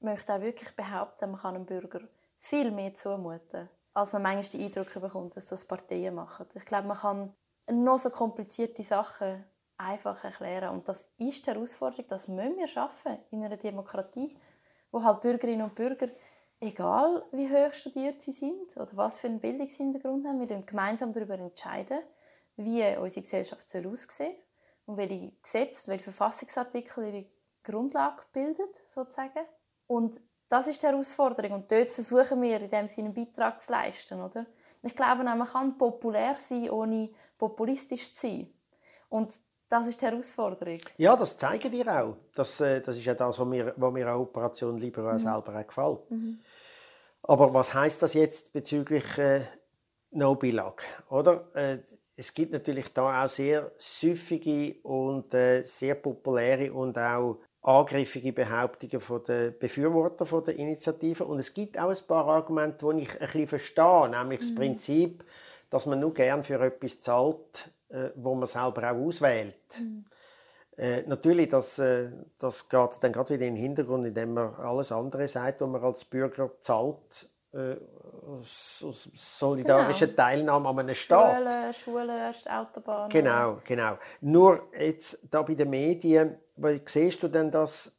[0.00, 2.00] möchte auch wirklich behaupten, man kann einem Bürger
[2.38, 6.46] viel mehr zumuten, als man manchmal den Eindruck bekommt, dass das Parteien machen.
[6.54, 7.34] Ich glaube, man kann
[7.70, 9.44] noch so komplizierte Sachen
[9.78, 10.70] einfach erklären.
[10.70, 14.36] Und das ist die Herausforderung, das müssen wir schaffen in einer Demokratie,
[14.90, 16.08] wo halt Bürgerinnen und Bürger,
[16.60, 21.34] egal wie hoch studiert sie sind oder was für einen Bildungshintergrund haben, wir gemeinsam darüber
[21.34, 21.98] entscheiden,
[22.56, 24.34] wie unsere Gesellschaft soll aussehen
[24.86, 27.26] und welche Gesetze, welche Verfassungsartikel ihre
[27.62, 29.44] Grundlage bildet, sozusagen.
[29.86, 33.72] Und das ist die Herausforderung und dort versuchen wir in dem Sinne einen Beitrag zu
[33.72, 34.46] leisten, oder?
[34.82, 38.50] Ich glaube, man kann populär sein, ohne populistisch zu sein.
[39.08, 39.38] Und
[39.68, 40.78] das ist die Herausforderung.
[40.96, 42.16] Ja, das zeigen wir auch.
[42.34, 45.18] Das, äh, das ist ja das, was mir, was mir an Operation Libero mhm.
[45.18, 46.10] selber auch gefällt.
[46.10, 46.38] Mhm.
[47.22, 49.42] Aber was heißt das jetzt bezüglich äh,
[50.12, 50.82] No Bilag?
[51.10, 51.48] Oder?
[51.54, 51.78] Äh,
[52.14, 59.00] es gibt natürlich da auch sehr süffige und äh, sehr populäre und auch angriffige Behauptungen
[59.00, 61.24] von den Befürwortern von der Initiative.
[61.24, 64.44] Und es gibt auch ein paar Argumente, die ich ein bisschen verstehe, nämlich mhm.
[64.44, 65.24] das Prinzip,
[65.68, 69.80] dass man nur gern für etwas zahlt, äh, wo man selber auch auswählt.
[69.80, 70.04] Mhm.
[70.76, 74.92] Äh, natürlich, das, äh, das geht dann gerade wieder in den Hintergrund, indem man alles
[74.92, 77.76] andere sagt, was man als Bürger zahlt, äh,
[78.26, 80.16] aus, aus solidarischer genau.
[80.16, 81.74] Teilnahme an einem Staat.
[81.74, 83.08] Schulen, Schulen, Autobahnen.
[83.10, 83.98] Genau, genau.
[84.20, 87.92] Nur jetzt da bei den Medien wie siehst du denn das,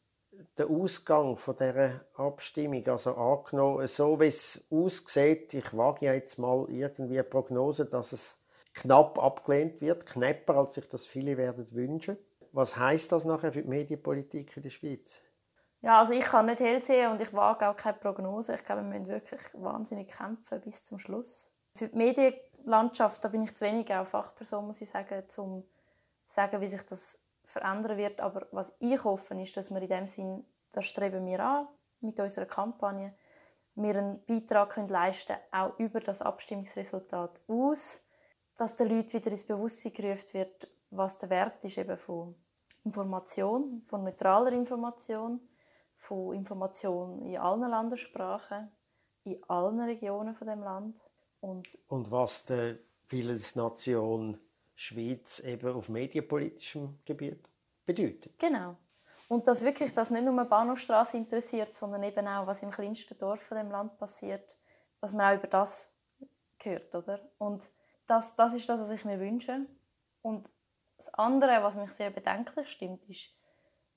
[0.57, 2.86] den Ausgang von dieser Abstimmung?
[2.88, 8.39] Also angenommen, so wie es aussieht, ich wage jetzt mal irgendwie eine Prognose, dass es
[8.73, 12.17] knapp abgelehnt wird, knapper, als sich das viele werden wünschen.
[12.51, 15.21] Was heißt das nachher für die Medienpolitik in der Schweiz?
[15.82, 18.55] Ja, also ich kann nicht hell sehen und ich wage auch keine Prognose.
[18.55, 21.51] Ich glaube, wir müssen wirklich wahnsinnig kämpfen bis zum Schluss.
[21.75, 26.34] Für die Medienlandschaft da bin ich zu wenig auch Fachperson, muss ich sagen, um zu
[26.34, 28.19] sagen, wie sich das verändern wird.
[28.19, 31.67] Aber was ich hoffe, ist, dass wir in dem Sinn, das streben wir an
[32.01, 33.13] mit unserer Kampagne,
[33.75, 38.01] wir einen Beitrag können leisten auch über das Abstimmungsresultat aus,
[38.57, 42.34] dass den Leuten wieder ins Bewusstsein gerufen wird, was der Wert ist eben von
[42.84, 45.39] Information, von neutraler Information,
[45.98, 48.72] von Informationen in allen Landessprachen,
[49.24, 50.98] in allen Regionen von dem Land.
[51.41, 52.78] Und, Und was die
[53.10, 54.39] Willensnation
[54.76, 57.50] Schweiz eben auf medienpolitischem Gebiet
[57.86, 58.38] bedeutet.
[58.38, 58.78] genau.
[59.28, 63.18] Und dass wirklich das nicht nur die Bahnhofstrasse interessiert, sondern eben auch, was im kleinsten
[63.18, 64.58] Dorf von dem Land passiert,
[65.02, 65.91] dass man auch über das
[66.64, 67.20] hört, oder?
[67.38, 67.70] Und
[68.06, 69.66] das, das ist das, was ich mir wünsche.
[70.22, 70.50] Und
[70.95, 73.34] das andere, was mich sehr bedenklich stimmt, ist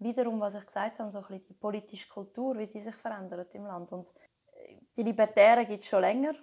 [0.01, 3.55] wiederum, was ich gesagt habe, so ein bisschen die politische Kultur, wie die sich verändert
[3.55, 3.93] im Land.
[3.93, 4.13] Und
[4.97, 6.35] die Libertären gibt es schon länger.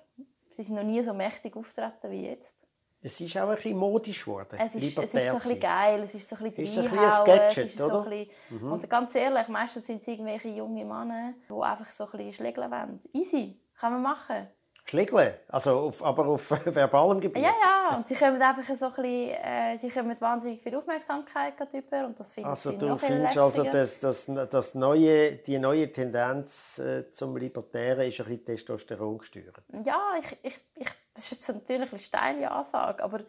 [0.49, 2.65] Sie sind noch nie so mächtig auftreten wie jetzt.
[3.01, 4.57] Es ist auch ein bisschen modisch geworden.
[4.59, 6.83] Es ist, es ist so ein bisschen geil, es ist so ein bisschen Ist ein
[6.83, 8.03] bisschen reinhauen, ein es Gadget, ist so oder?
[8.03, 12.11] ein bisschen, Und ganz ehrlich, meistens sind es irgendwelche junge Männer, die einfach so ein
[12.11, 12.99] bisschen schlägeln wollen.
[13.13, 14.47] Easy, kann man machen.
[14.89, 17.43] Schlägeln, also auf, aber auf verbalem Gebiet.
[17.43, 21.53] Ja, ja, und sie kommen einfach so ein bisschen, äh, sie kommen wahnsinnig viel Aufmerksamkeit
[21.73, 25.59] über und das finde Also ich du noch viel findest also, dass, dass neue, die
[25.59, 29.55] neue Tendenz äh, zum Libertären ist ein bisschen Testosteron gesteuert.
[29.83, 33.21] Ja, ich, ich, ich, das ist jetzt natürlich eine steile Ansage, aber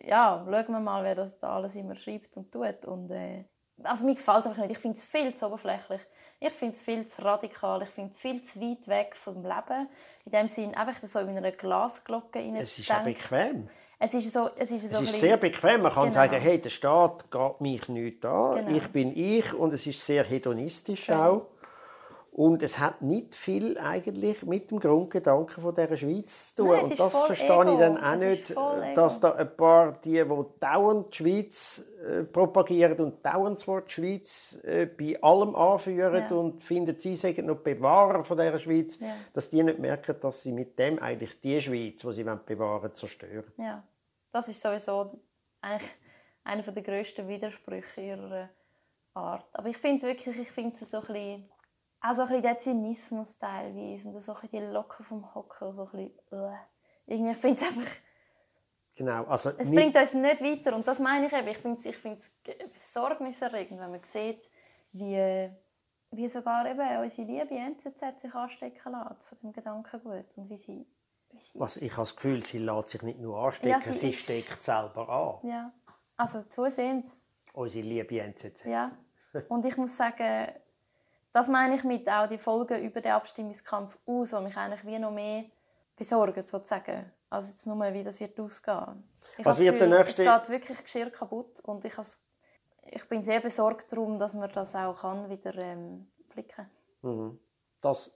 [0.00, 2.84] ja, schauen wir mal, wer das da alles immer schreibt und tut.
[2.84, 3.44] Und, äh,
[3.82, 4.72] also mir gefällt es einfach nicht.
[4.72, 6.00] Ich finde es viel zu oberflächlich.
[6.44, 7.82] Ich finde es viel zu radikal.
[7.82, 9.88] Ich finde es viel zu weit weg vom Leben.
[10.24, 13.68] In dem Sinn einfach so in einer Glasglocke rein Es ist auch bequem.
[14.00, 15.82] Es ist so, es ist so Es ist bisschen- sehr bequem.
[15.82, 16.14] Man kann Genau.
[16.14, 18.56] sagen, hey, der Staat geht mich nicht an.
[18.66, 18.76] Genau.
[18.76, 21.30] Ich bin ich und es ist sehr hedonistisch Genau.
[21.30, 21.46] auch.
[22.34, 26.72] Und es hat nicht viel eigentlich mit dem Grundgedanken von dieser Schweiz zu tun.
[26.72, 27.72] Nein, und das verstehe Ego.
[27.72, 32.22] ich dann auch nicht, äh, dass da ein paar, die, die dauernd die Schweiz äh,
[32.24, 36.34] propagieren und dauernd das Wort Schweiz äh, bei allem anführen Ja.
[36.34, 39.14] und finden, sie seien noch Bewahrer von dieser Schweiz, Ja.
[39.34, 42.94] dass die nicht merken, dass sie mit dem eigentlich die Schweiz, die sie bewahren wollen,
[42.94, 43.52] zerstören.
[43.58, 43.82] Ja,
[44.30, 45.20] das ist sowieso
[45.60, 45.90] eigentlich
[46.44, 48.48] einer der grössten Widersprüche ihrer
[49.12, 49.44] Art.
[49.52, 51.44] Aber ich finde wirklich, ich finde es so ein bisschen,
[52.02, 55.74] auch so ein bisschen der Zynismus teilweise und so ein bisschen die Locken vom Hocken,
[55.74, 56.56] so ein bisschen, äh.
[57.06, 57.92] irgendwie, ich finde es einfach,
[58.94, 61.86] Genau, also es bringt uns nicht weiter und das meine ich eben, ich finde es
[61.86, 62.30] ich finde es
[62.74, 64.50] besorgniserregend, wenn man sieht,
[64.92, 65.50] wie,
[66.10, 70.86] wie sogar eben unsere liebe NZZ sich anstecken lässt von dem Gedankengut und wie sie,
[71.30, 73.92] wie sie Was, ich habe das Gefühl, sie lässt sich nicht nur anstecken, Ja, sie,
[73.98, 75.48] sie steckt selber an.
[75.48, 75.72] ja,
[76.18, 77.22] also zusehends.
[77.54, 78.64] Unsere liebe NZZ.
[78.66, 78.90] Ja.
[79.48, 80.52] Und ich muss sagen,
[81.32, 84.98] das meine ich mit auch die Folgen über den Abstimmungskampf aus, die mich eigentlich wie
[84.98, 85.44] noch mehr
[85.96, 87.10] besorgen, sozusagen.
[87.30, 89.04] als jetzt nur, wie das wird ausgehen.
[89.38, 91.94] Ich Was wird das der Gefühl, nächste- Es geht wirklich Geschirr kaputt und ich,
[92.90, 96.68] ich bin sehr besorgt darum, dass man das auch kann, wieder ähm, flicken
[97.80, 98.08] Das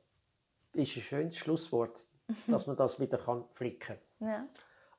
[0.75, 2.07] ist ein schönes Schlusswort,
[2.47, 4.29] dass man das wieder kann flicken kann.
[4.29, 4.47] ja.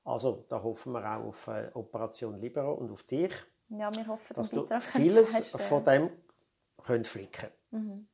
[0.03, 3.33] Also, da hoffen wir auch auf äh, Operation Libero und auf dich,
[3.67, 6.09] ja, wir hoffen, dass du vieles von dem
[6.83, 8.07] könnt flicken Mhm.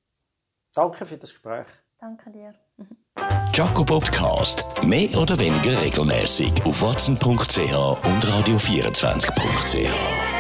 [0.74, 1.68] Danke für das Gespräch.
[2.00, 2.56] Danke dir.
[3.54, 4.64] Jaco Podcast.
[4.84, 10.33] Mehr oder weniger regelmäßig auf watson.ch und radio24.ch.